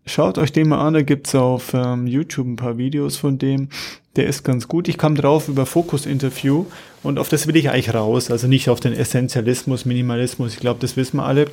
schaut 0.06 0.38
euch 0.38 0.52
den 0.52 0.68
mal 0.68 0.86
an, 0.86 0.94
da 0.94 1.02
gibt's 1.02 1.34
auf 1.34 1.74
ähm, 1.74 2.06
YouTube 2.06 2.46
ein 2.46 2.56
paar 2.56 2.78
Videos 2.78 3.16
von 3.16 3.38
dem. 3.38 3.68
Der 4.16 4.26
ist 4.26 4.44
ganz 4.44 4.68
gut. 4.68 4.88
Ich 4.88 4.98
kam 4.98 5.14
drauf 5.14 5.48
über 5.48 5.64
Fokus-Interview 5.64 6.66
und 7.02 7.18
auf 7.18 7.30
das 7.30 7.46
will 7.46 7.56
ich 7.56 7.70
eigentlich 7.70 7.94
raus. 7.94 8.30
Also 8.30 8.46
nicht 8.46 8.68
auf 8.68 8.80
den 8.80 8.92
Essentialismus, 8.92 9.86
Minimalismus. 9.86 10.52
Ich 10.52 10.60
glaube, 10.60 10.80
das 10.80 10.96
wissen 10.96 11.16
wir 11.16 11.24
alle 11.24 11.46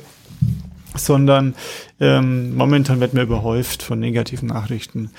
sondern 0.94 1.54
ähm, 2.00 2.56
momentan 2.56 3.00
wird 3.00 3.14
mir 3.14 3.22
überhäuft 3.22 3.82
von 3.82 4.00
negativen 4.00 4.48
Nachrichten. 4.48 5.10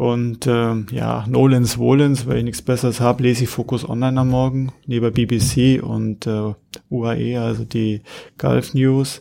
Und 0.00 0.46
ähm, 0.46 0.86
ja, 0.92 1.26
Nolens 1.28 1.76
Wohlens, 1.76 2.26
weil 2.26 2.38
ich 2.38 2.44
nichts 2.44 2.62
Besseres 2.62 3.00
habe, 3.00 3.22
lese 3.22 3.44
ich 3.44 3.50
Focus 3.50 3.86
Online 3.86 4.18
am 4.18 4.30
Morgen, 4.30 4.72
neben 4.86 5.12
BBC 5.12 5.82
und 5.82 6.26
äh, 6.26 6.54
UAE, 6.88 7.38
also 7.38 7.64
die 7.64 8.00
Gulf 8.38 8.72
News. 8.72 9.20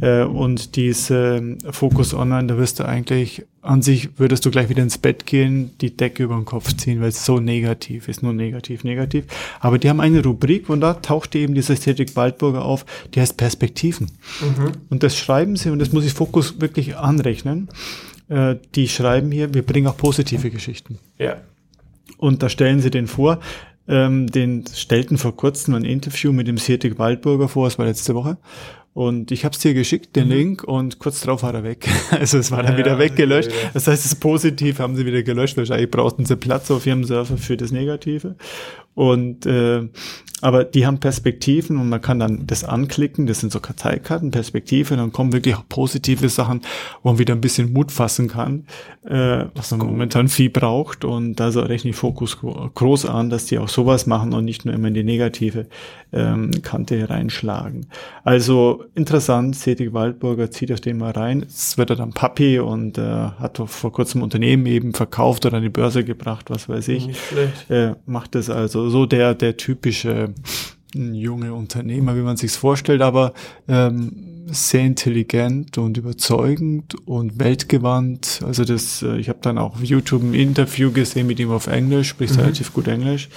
Äh, 0.00 0.22
und 0.22 0.76
diese 0.76 1.38
ähm, 1.38 1.58
Focus 1.68 2.14
Online, 2.14 2.46
da 2.46 2.56
wirst 2.56 2.78
du 2.78 2.86
eigentlich, 2.86 3.44
an 3.62 3.82
sich 3.82 4.16
würdest 4.16 4.46
du 4.46 4.52
gleich 4.52 4.68
wieder 4.68 4.84
ins 4.84 4.98
Bett 4.98 5.26
gehen, 5.26 5.72
die 5.80 5.96
Decke 5.96 6.22
über 6.22 6.36
den 6.36 6.44
Kopf 6.44 6.72
ziehen, 6.76 7.00
weil 7.00 7.08
es 7.08 7.24
so 7.24 7.40
negativ 7.40 8.06
ist, 8.06 8.22
nur 8.22 8.32
negativ, 8.32 8.84
negativ. 8.84 9.24
Aber 9.58 9.78
die 9.78 9.90
haben 9.90 10.00
eine 10.00 10.22
Rubrik 10.22 10.68
und 10.68 10.82
da 10.82 10.94
tauchte 10.94 11.38
eben 11.38 11.56
diese 11.56 11.72
Ästhetik 11.72 12.14
Waldburger 12.14 12.64
auf, 12.64 12.86
die 13.12 13.20
heißt 13.20 13.36
Perspektiven. 13.36 14.06
Und 14.88 15.02
das 15.02 15.16
schreiben 15.16 15.56
sie, 15.56 15.70
und 15.70 15.80
das 15.80 15.92
muss 15.92 16.04
ich 16.04 16.12
Fokus 16.12 16.60
wirklich 16.60 16.96
anrechnen. 16.96 17.68
Äh, 18.32 18.56
die 18.74 18.88
schreiben 18.88 19.30
hier, 19.30 19.52
wir 19.52 19.62
bringen 19.62 19.86
auch 19.86 19.96
positive 19.96 20.50
Geschichten. 20.50 20.98
Ja. 21.18 21.42
Und 22.16 22.42
da 22.42 22.48
stellen 22.48 22.80
sie 22.80 22.90
den 22.90 23.06
vor. 23.06 23.40
Ähm, 23.86 24.26
den 24.26 24.64
stellten 24.66 25.18
vor 25.18 25.36
kurzem 25.36 25.74
ein 25.74 25.84
Interview 25.84 26.32
mit 26.32 26.46
dem 26.46 26.56
Sietig 26.56 26.98
Waldburger 26.98 27.48
vor, 27.48 27.66
das 27.66 27.78
war 27.78 27.84
letzte 27.84 28.14
Woche. 28.14 28.38
Und 28.94 29.30
ich 29.30 29.44
habe 29.46 29.54
es 29.54 29.58
dir 29.60 29.72
geschickt, 29.72 30.16
den 30.16 30.28
Link, 30.28 30.64
und 30.64 30.98
kurz 30.98 31.22
drauf 31.22 31.42
war 31.42 31.54
er 31.54 31.64
weg. 31.64 31.88
Also 32.10 32.36
es 32.38 32.50
war 32.50 32.62
dann 32.62 32.74
Mhm. 32.74 32.80
Ja, 32.80 32.84
wieder 32.86 32.98
weggelöscht. 32.98 33.48
okay, 33.50 33.58
ja. 33.64 33.70
Das 33.72 33.86
heißt, 33.86 34.04
das 34.04 34.14
Positiv 34.16 34.78
haben 34.80 34.96
sie 34.96 35.06
wieder 35.06 35.22
gelöscht. 35.22 35.56
Wahrscheinlich 35.56 35.90
brauchten 35.90 36.26
sie 36.26 36.36
Platz 36.36 36.70
auf 36.70 36.86
ihrem 36.86 37.04
Server 37.04 37.36
für 37.38 37.56
das 37.56 37.72
Negative. 37.72 38.36
Und 38.94 39.46
äh, 39.46 39.88
aber 40.42 40.64
die 40.64 40.84
haben 40.86 40.98
Perspektiven 40.98 41.78
und 41.78 41.88
man 41.88 42.00
kann 42.02 42.18
dann 42.18 42.46
das 42.46 42.64
anklicken. 42.64 43.26
Das 43.26 43.40
sind 43.40 43.52
so 43.52 43.60
Karteikarten, 43.60 44.32
Perspektive. 44.32 44.96
Dann 44.96 45.12
kommen 45.12 45.32
wirklich 45.32 45.54
auch 45.54 45.62
positive 45.68 46.28
Sachen, 46.28 46.60
wo 47.02 47.10
man 47.10 47.18
wieder 47.18 47.32
ein 47.34 47.40
bisschen 47.40 47.72
Mut 47.72 47.92
fassen 47.92 48.28
kann, 48.28 48.66
äh, 49.06 49.44
was 49.54 49.70
man 49.70 49.86
momentan 49.86 50.28
viel 50.28 50.50
braucht. 50.50 51.04
Und 51.06 51.36
da 51.36 51.52
so 51.52 51.60
rechne 51.60 51.90
ich 51.90 51.96
Fokus 51.96 52.38
gro- 52.40 52.68
groß 52.74 53.06
an, 53.06 53.30
dass 53.30 53.46
die 53.46 53.58
auch 53.58 53.68
sowas 53.70 54.06
machen 54.06 54.34
und 54.34 54.44
nicht 54.44 54.66
nur 54.66 54.74
immer 54.74 54.88
in 54.88 54.94
die 54.94 55.04
negative 55.04 55.68
ähm, 56.12 56.50
Kante 56.62 57.08
reinschlagen. 57.08 57.86
Also 58.24 58.81
interessant, 58.94 59.56
Cedric 59.56 59.92
Waldburger 59.92 60.50
zieht 60.50 60.72
auf 60.72 60.80
den 60.80 60.98
mal 60.98 61.12
rein. 61.12 61.40
Jetzt 61.40 61.78
wird 61.78 61.90
er 61.90 61.96
dann 61.96 62.12
Papi 62.12 62.58
und 62.58 62.98
äh, 62.98 63.02
hat 63.02 63.58
doch 63.58 63.68
vor 63.68 63.92
kurzem 63.92 64.22
Unternehmen 64.22 64.66
eben 64.66 64.94
verkauft 64.94 65.46
oder 65.46 65.56
an 65.58 65.62
die 65.62 65.68
Börse 65.68 66.04
gebracht, 66.04 66.50
was 66.50 66.68
weiß 66.68 66.88
ich 66.88 67.06
Nicht 67.06 67.20
schlecht. 67.28 67.70
äh, 67.70 67.94
macht 68.06 68.34
es 68.34 68.50
also 68.50 68.88
so 68.88 69.06
der 69.06 69.34
der 69.34 69.56
typische 69.56 70.34
mm, 70.94 71.14
junge 71.14 71.54
Unternehmer, 71.54 72.16
wie 72.16 72.22
man 72.22 72.36
sich's 72.36 72.56
vorstellt, 72.56 73.02
aber 73.02 73.32
ähm, 73.68 74.31
sehr 74.46 74.82
intelligent 74.82 75.78
und 75.78 75.96
überzeugend 75.96 76.94
und 77.06 77.38
weltgewandt. 77.38 78.40
Also 78.44 78.64
das, 78.64 79.02
äh, 79.02 79.16
ich 79.16 79.28
habe 79.28 79.38
dann 79.42 79.58
auch 79.58 79.74
auf 79.74 79.84
YouTube 79.84 80.22
ein 80.22 80.34
Interview 80.34 80.90
gesehen 80.90 81.26
mit 81.26 81.38
ihm 81.40 81.50
auf 81.50 81.66
Englisch, 81.66 82.08
spricht 82.08 82.38
relativ 82.38 82.72
gut 82.72 82.88
Englisch. 82.88 83.28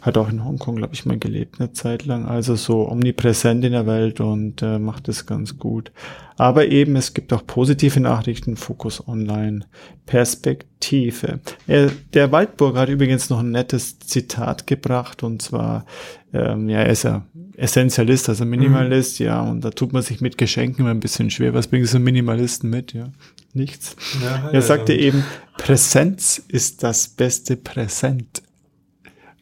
Hat 0.00 0.18
auch 0.18 0.28
in 0.28 0.44
Hongkong, 0.44 0.76
glaube 0.76 0.94
ich, 0.94 1.06
mal 1.06 1.18
gelebt 1.18 1.60
eine 1.60 1.72
Zeit 1.72 2.04
lang. 2.06 2.26
Also 2.26 2.56
so 2.56 2.88
omnipräsent 2.88 3.64
in 3.64 3.72
der 3.72 3.86
Welt 3.86 4.20
und 4.20 4.62
äh, 4.62 4.78
macht 4.78 5.08
es 5.08 5.26
ganz 5.26 5.58
gut. 5.58 5.92
Aber 6.36 6.66
eben, 6.66 6.96
es 6.96 7.14
gibt 7.14 7.32
auch 7.32 7.46
positive 7.46 8.00
Nachrichten, 8.00 8.56
Fokus 8.56 9.06
Online, 9.06 9.66
Perspektive. 10.06 11.40
Er, 11.66 11.90
der 12.14 12.32
Waldburger 12.32 12.80
hat 12.80 12.88
übrigens 12.88 13.30
noch 13.30 13.40
ein 13.40 13.50
nettes 13.50 13.98
Zitat 13.98 14.66
gebracht 14.66 15.22
und 15.22 15.42
zwar, 15.42 15.84
ähm, 16.32 16.68
ja, 16.68 16.80
er 16.80 16.90
ist 16.90 17.04
ja 17.04 17.26
Essentialist, 17.56 18.28
also 18.28 18.44
Minimalist, 18.44 19.18
ja, 19.18 19.40
und 19.40 19.62
da 19.62 19.70
tut 19.70 19.92
man 19.92 20.02
sich 20.02 20.20
mit 20.20 20.38
Geschenken 20.38 20.80
immer 20.80 20.90
ein 20.90 21.00
bisschen 21.00 21.30
schwer. 21.30 21.54
Was 21.54 21.68
bringen 21.68 21.86
so 21.86 21.98
Minimalisten 21.98 22.70
mit, 22.70 22.92
ja? 22.92 23.12
Nichts. 23.52 23.96
Ja, 24.22 24.50
Er 24.50 24.62
sagte 24.62 24.94
eben, 24.94 25.24
Präsenz 25.58 26.42
ist 26.48 26.82
das 26.82 27.08
beste 27.08 27.56
Präsent. 27.56 28.42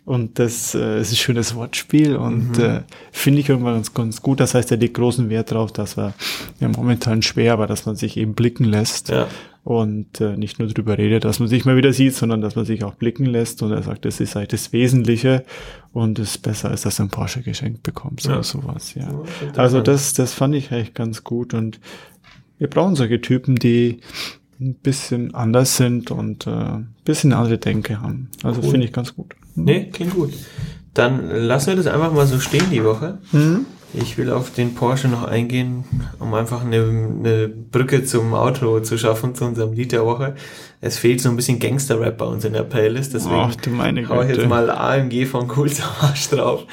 Und 0.05 0.39
das 0.39 0.75
äh, 0.75 1.01
ist 1.01 1.13
ein 1.13 1.17
schönes 1.17 1.55
Wortspiel 1.55 2.17
und 2.17 2.59
äh, 2.59 2.81
finde 3.13 3.41
ich 3.41 3.49
irgendwann 3.49 3.75
ganz, 3.75 3.95
ganz 3.95 4.23
gut. 4.23 4.41
Das 4.41 4.55
heißt, 4.55 4.71
er 4.73 4.79
legt 4.79 4.95
großen 4.95 5.29
Wert 5.29 5.53
darauf, 5.53 5.73
dass 5.73 5.97
wir 5.97 6.15
ja 6.59 6.69
momentan 6.69 7.23
schwer, 7.23 7.53
aber 7.53 7.67
dass 7.67 7.87
man 7.87 7.95
sich 7.97 8.17
eben 8.17 8.35
blicken 8.35 8.65
lässt 8.65 9.11
Ja. 9.11 9.29
und 9.63 10.21
äh, 10.21 10.37
nicht 10.37 10.59
nur 10.59 10.67
drüber 10.69 10.99
redet, 10.99 11.25
dass 11.25 11.39
man 11.39 11.49
sich 11.49 11.65
mal 11.65 11.77
wieder 11.77 11.93
sieht, 11.93 12.15
sondern 12.15 12.41
dass 12.41 12.57
man 12.57 12.65
sich 12.65 12.83
auch 12.83 12.95
blicken 12.95 13.27
lässt. 13.27 13.63
Und 13.63 13.71
er 13.73 13.83
sagt, 13.83 14.05
das 14.05 14.21
ist 14.21 14.35
halt 14.35 14.53
das 14.53 14.73
Wesentliche 14.73 15.45
und 15.93 16.19
es 16.19 16.31
ist 16.31 16.39
besser, 16.39 16.71
als 16.71 16.83
dass 16.83 16.97
du 16.97 17.05
ein 17.05 17.11
Porsche 17.11 17.43
geschenkt 17.43 17.83
bekommst 17.85 18.27
Ja. 18.27 18.33
oder 18.33 18.43
sowas. 18.43 18.95
Ja. 18.95 19.09
Also 19.57 19.81
das, 19.81 20.15
das 20.15 20.33
fand 20.33 20.55
ich 20.57 20.73
echt 20.73 20.95
ganz 20.95 21.23
gut 21.25 21.55
und 21.55 21.79
wir 22.59 22.69
brauchen 22.69 22.97
solche 22.97 23.21
Typen, 23.21 23.57
die 23.57 24.01
ein 24.61 24.75
bisschen 24.75 25.35
anders 25.35 25.77
sind 25.77 26.11
und 26.11 26.47
äh, 26.47 26.51
ein 26.51 26.95
bisschen 27.05 27.33
andere 27.33 27.57
Denke 27.59 28.01
haben. 28.03 28.29
Also 28.43 28.61
Cool. 28.63 28.71
finde 28.73 28.87
ich 28.87 28.93
ganz 28.93 29.15
gut. 29.15 29.30
Nee, 29.55 29.91
klingt 29.93 30.15
gut. 30.15 30.33
Dann 30.95 31.29
lassen 31.31 31.69
wir 31.69 31.77
das 31.77 31.87
einfach 31.87 32.13
mal 32.13 32.27
so 32.27 32.41
stehen 32.41 32.71
die 32.71 32.85
Woche. 32.85 33.19
Mhm. 33.33 33.67
Ich 33.93 34.17
will 34.19 34.31
auf 34.31 34.53
den 34.53 34.75
Porsche 34.75 35.09
noch 35.09 35.25
eingehen, 35.25 35.85
um 36.21 36.33
einfach 36.35 36.65
eine, 36.65 36.77
eine 36.77 37.49
Brücke 37.49 38.05
zum 38.05 38.35
Outro 38.35 38.81
zu 38.81 38.97
schaffen, 38.97 39.35
zu 39.35 39.45
unserem 39.45 39.73
Lied 39.73 39.91
der 39.91 40.05
Woche. 40.05 40.37
Es 40.81 40.97
fehlt 40.97 41.21
so 41.21 41.29
ein 41.29 41.35
bisschen 41.35 41.59
Gangster-Rap 41.59 42.17
bei 42.19 42.25
uns 42.25 42.45
in 42.45 42.53
der 42.53 42.63
Playlist, 42.63 43.15
deswegen 43.15 43.35
Ach 43.35 43.57
du 43.57 43.71
meine 43.71 44.09
hau 44.09 44.23
ich 44.23 44.37
jetzt 44.37 44.49
mal 44.49 44.71
AMG 44.71 45.27
von 45.27 45.51
Cool 45.57 45.69
Savage 45.69 46.37
drauf. 46.37 46.67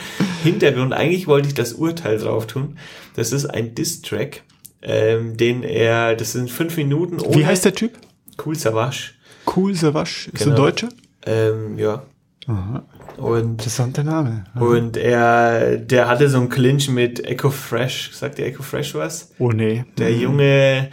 Hintergrund, 0.44 0.94
eigentlich 0.94 1.28
wollte 1.28 1.48
ich 1.48 1.56
das 1.56 1.74
Urteil 1.74 2.20
drauf 2.20 2.46
tun. 2.46 2.78
Das 3.16 3.32
ist 3.32 3.48
ein 3.48 3.74
Diss-Track 3.74 4.44
ähm, 4.82 5.38
den 5.38 5.64
er, 5.64 6.16
das 6.16 6.34
sind 6.34 6.50
fünf 6.50 6.78
Minuten 6.78 7.20
Wie 7.34 7.46
heißt 7.46 7.66
der 7.66 7.74
Typ? 7.74 7.98
Cool 8.44 8.56
Savage. 8.56 9.12
Cool 9.56 9.74
Savage. 9.76 10.30
Ist 10.32 10.44
Genau. 10.44 10.52
ein 10.52 10.56
Deutscher? 10.56 10.90
Ähm, 11.26 11.78
ja. 11.78 12.04
Aha. 12.48 12.86
Und, 13.18 13.40
Interessanter 13.44 14.04
Name. 14.04 14.46
und 14.56 14.96
er, 14.96 15.78
der 15.78 16.08
hatte 16.08 16.30
so 16.30 16.38
einen 16.38 16.50
Clinch 16.50 16.90
mit 16.90 17.26
Echo 17.26 17.50
Fresh. 17.50 18.12
Sagt 18.14 18.38
der 18.38 18.48
Echo 18.48 18.64
Fresh 18.64 18.96
was? 18.96 19.32
Oh 19.38 19.52
nee. 19.52 19.86
Der 19.98 20.14
junge, 20.14 20.90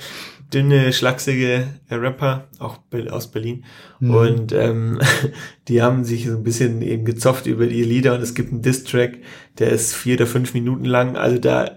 dünne, 0.53 0.93
schlachsige 0.93 1.69
Rapper, 1.91 2.49
auch 2.59 2.79
aus 3.11 3.31
Berlin. 3.31 3.65
Und 4.01 4.53
ähm, 4.53 5.01
die 5.69 5.83
haben 5.83 6.05
sich 6.05 6.27
so 6.27 6.37
ein 6.37 6.43
bisschen 6.43 6.83
eben 6.83 7.05
gezofft 7.05 7.47
über 7.47 7.67
die 7.67 7.85
Lieder 7.85 8.15
und 8.15 8.23
es 8.23 8.35
gibt 8.35 8.53
einen 8.53 8.63
Diss-Track, 8.63 9.19
der 9.59 9.71
ist 9.71 9.95
vier 9.95 10.17
oder 10.17 10.27
fünf 10.27 10.55
Minuten 10.55 10.85
lang. 10.85 11.17
Also 11.17 11.39
da, 11.39 11.71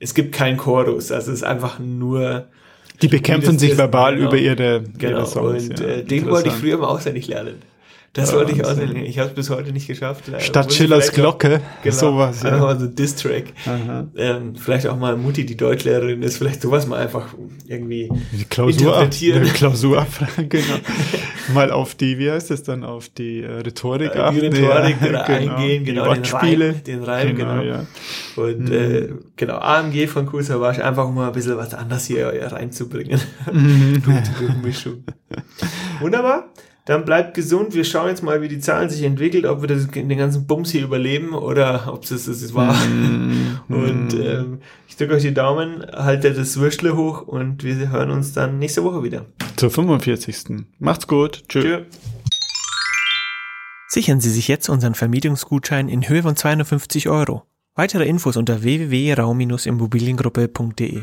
es 0.00 0.14
gibt 0.14 0.32
keinen 0.32 0.56
Chorus, 0.56 1.12
also 1.12 1.32
es 1.32 1.38
ist 1.38 1.44
einfach 1.44 1.78
nur 1.78 2.46
Die 3.02 3.08
bekämpfen 3.08 3.58
sich 3.58 3.76
verbal 3.76 4.16
genau. 4.16 4.28
über 4.28 4.38
ihre, 4.38 4.82
Genau, 4.96 5.18
ihre 5.18 5.26
Songs. 5.26 5.68
und 5.68 5.80
ja. 5.80 5.86
äh, 5.86 6.04
den 6.04 6.26
wollte 6.30 6.48
ich 6.48 6.54
früher 6.54 6.78
mal 6.78 6.88
auswendig 6.88 7.28
lernen. 7.28 7.56
Das 8.14 8.32
wollte 8.32 8.50
ich 8.52 8.64
auswendig 8.64 8.92
lernen. 8.94 9.06
Ich 9.06 9.18
habe 9.18 9.28
es 9.28 9.34
bis 9.34 9.50
heute 9.50 9.70
nicht 9.72 9.86
geschafft. 9.86 10.24
Statt 10.38 10.72
Schillers 10.72 11.10
auch- 11.10 11.14
Glocke, 11.14 11.60
Genau, 11.84 11.94
sowas. 11.94 12.44
Einfach 12.44 12.58
Ja. 12.58 12.64
mal 12.64 12.80
so 12.80 12.86
Diss-Track. 12.86 13.44
Ähm, 14.16 14.56
vielleicht 14.56 14.86
auch 14.88 14.96
mal 14.98 15.16
Mutti, 15.16 15.44
die 15.46 15.56
Deutschlehrerin 15.56 16.22
ist, 16.22 16.38
vielleicht 16.38 16.60
sowas 16.62 16.86
mal 16.86 16.98
einfach 16.98 17.26
irgendwie 17.66 18.10
Die 18.32 18.44
Klausur, 18.44 18.96
ab, 18.96 19.04
interpretieren. 19.04 19.44
die 19.44 19.50
Klausur 19.50 20.00
abfragen, 20.00 20.48
genau. 20.48 20.74
Mal 21.54 21.70
auf 21.70 21.94
die, 21.94 22.18
wie 22.18 22.30
heißt 22.30 22.50
das 22.50 22.62
dann, 22.62 22.82
auf 22.82 23.08
die 23.10 23.42
äh, 23.42 23.60
Rhetorik 23.60 24.12
die 24.12 24.18
achten. 24.18 24.40
Rhetorik 24.40 24.96
ja, 25.00 25.08
oder 25.08 25.26
eingehen, 25.26 25.84
die 25.84 25.92
genau, 25.92 26.04
den 26.04 26.16
Wortspiele. 26.16 26.68
Reim, 26.70 26.84
den 26.84 27.02
Reim, 27.04 27.36
genau. 27.36 27.62
ja. 27.62 27.86
Und 28.36 28.68
Mhm. 28.68 28.72
äh, 28.72 29.08
genau, 29.36 29.58
AMG 29.58 30.06
von 30.08 30.28
Cool 30.32 30.42
Savage, 30.42 30.84
einfach 30.84 31.06
um 31.06 31.14
mal 31.14 31.28
ein 31.28 31.32
bisschen 31.32 31.56
was 31.56 31.72
anderes 31.74 32.06
hier 32.06 32.26
reinzubringen. 32.52 33.20
Mhm. 33.52 34.02
Gute 34.04 34.56
Mischung. 34.62 35.04
Wunderbar. 36.00 36.48
Dann 36.88 37.04
bleibt 37.04 37.34
gesund. 37.34 37.74
Wir 37.74 37.84
schauen 37.84 38.08
jetzt 38.08 38.22
mal, 38.22 38.40
wie 38.40 38.48
die 38.48 38.60
Zahlen 38.60 38.88
sich 38.88 39.02
entwickelt, 39.02 39.44
ob 39.44 39.60
wir 39.60 39.68
das, 39.68 39.88
den 39.88 40.08
ganzen 40.08 40.46
Bums 40.46 40.70
hier 40.70 40.82
überleben 40.82 41.34
oder 41.34 41.92
ob 41.92 42.04
es 42.04 42.08
das, 42.08 42.24
das 42.24 42.54
war. 42.54 42.74
Mhm. 42.86 43.60
Und 43.68 44.14
ähm, 44.14 44.60
ich 44.88 44.96
drücke 44.96 45.12
euch 45.12 45.20
die 45.20 45.34
Daumen, 45.34 45.84
haltet 45.92 46.38
das 46.38 46.58
Würstle 46.58 46.96
hoch 46.96 47.26
und 47.26 47.62
wir 47.62 47.90
hören 47.90 48.10
uns 48.10 48.32
dann 48.32 48.58
nächste 48.58 48.84
Woche 48.84 49.02
wieder. 49.02 49.26
Zur 49.56 49.70
45. 49.70 50.64
Macht's 50.78 51.06
gut. 51.06 51.42
Tschö. 51.50 51.60
Tschö. 51.60 51.82
Sichern 53.88 54.22
Sie 54.22 54.30
sich 54.30 54.48
jetzt 54.48 54.70
unseren 54.70 54.94
Vermietungsgutschein 54.94 55.90
in 55.90 56.08
Höhe 56.08 56.22
von 56.22 56.36
250 56.36 57.10
Euro. 57.10 57.42
Weitere 57.74 58.06
Infos 58.06 58.38
unter 58.38 58.62
www.raum-immobiliengruppe.de 58.62 61.02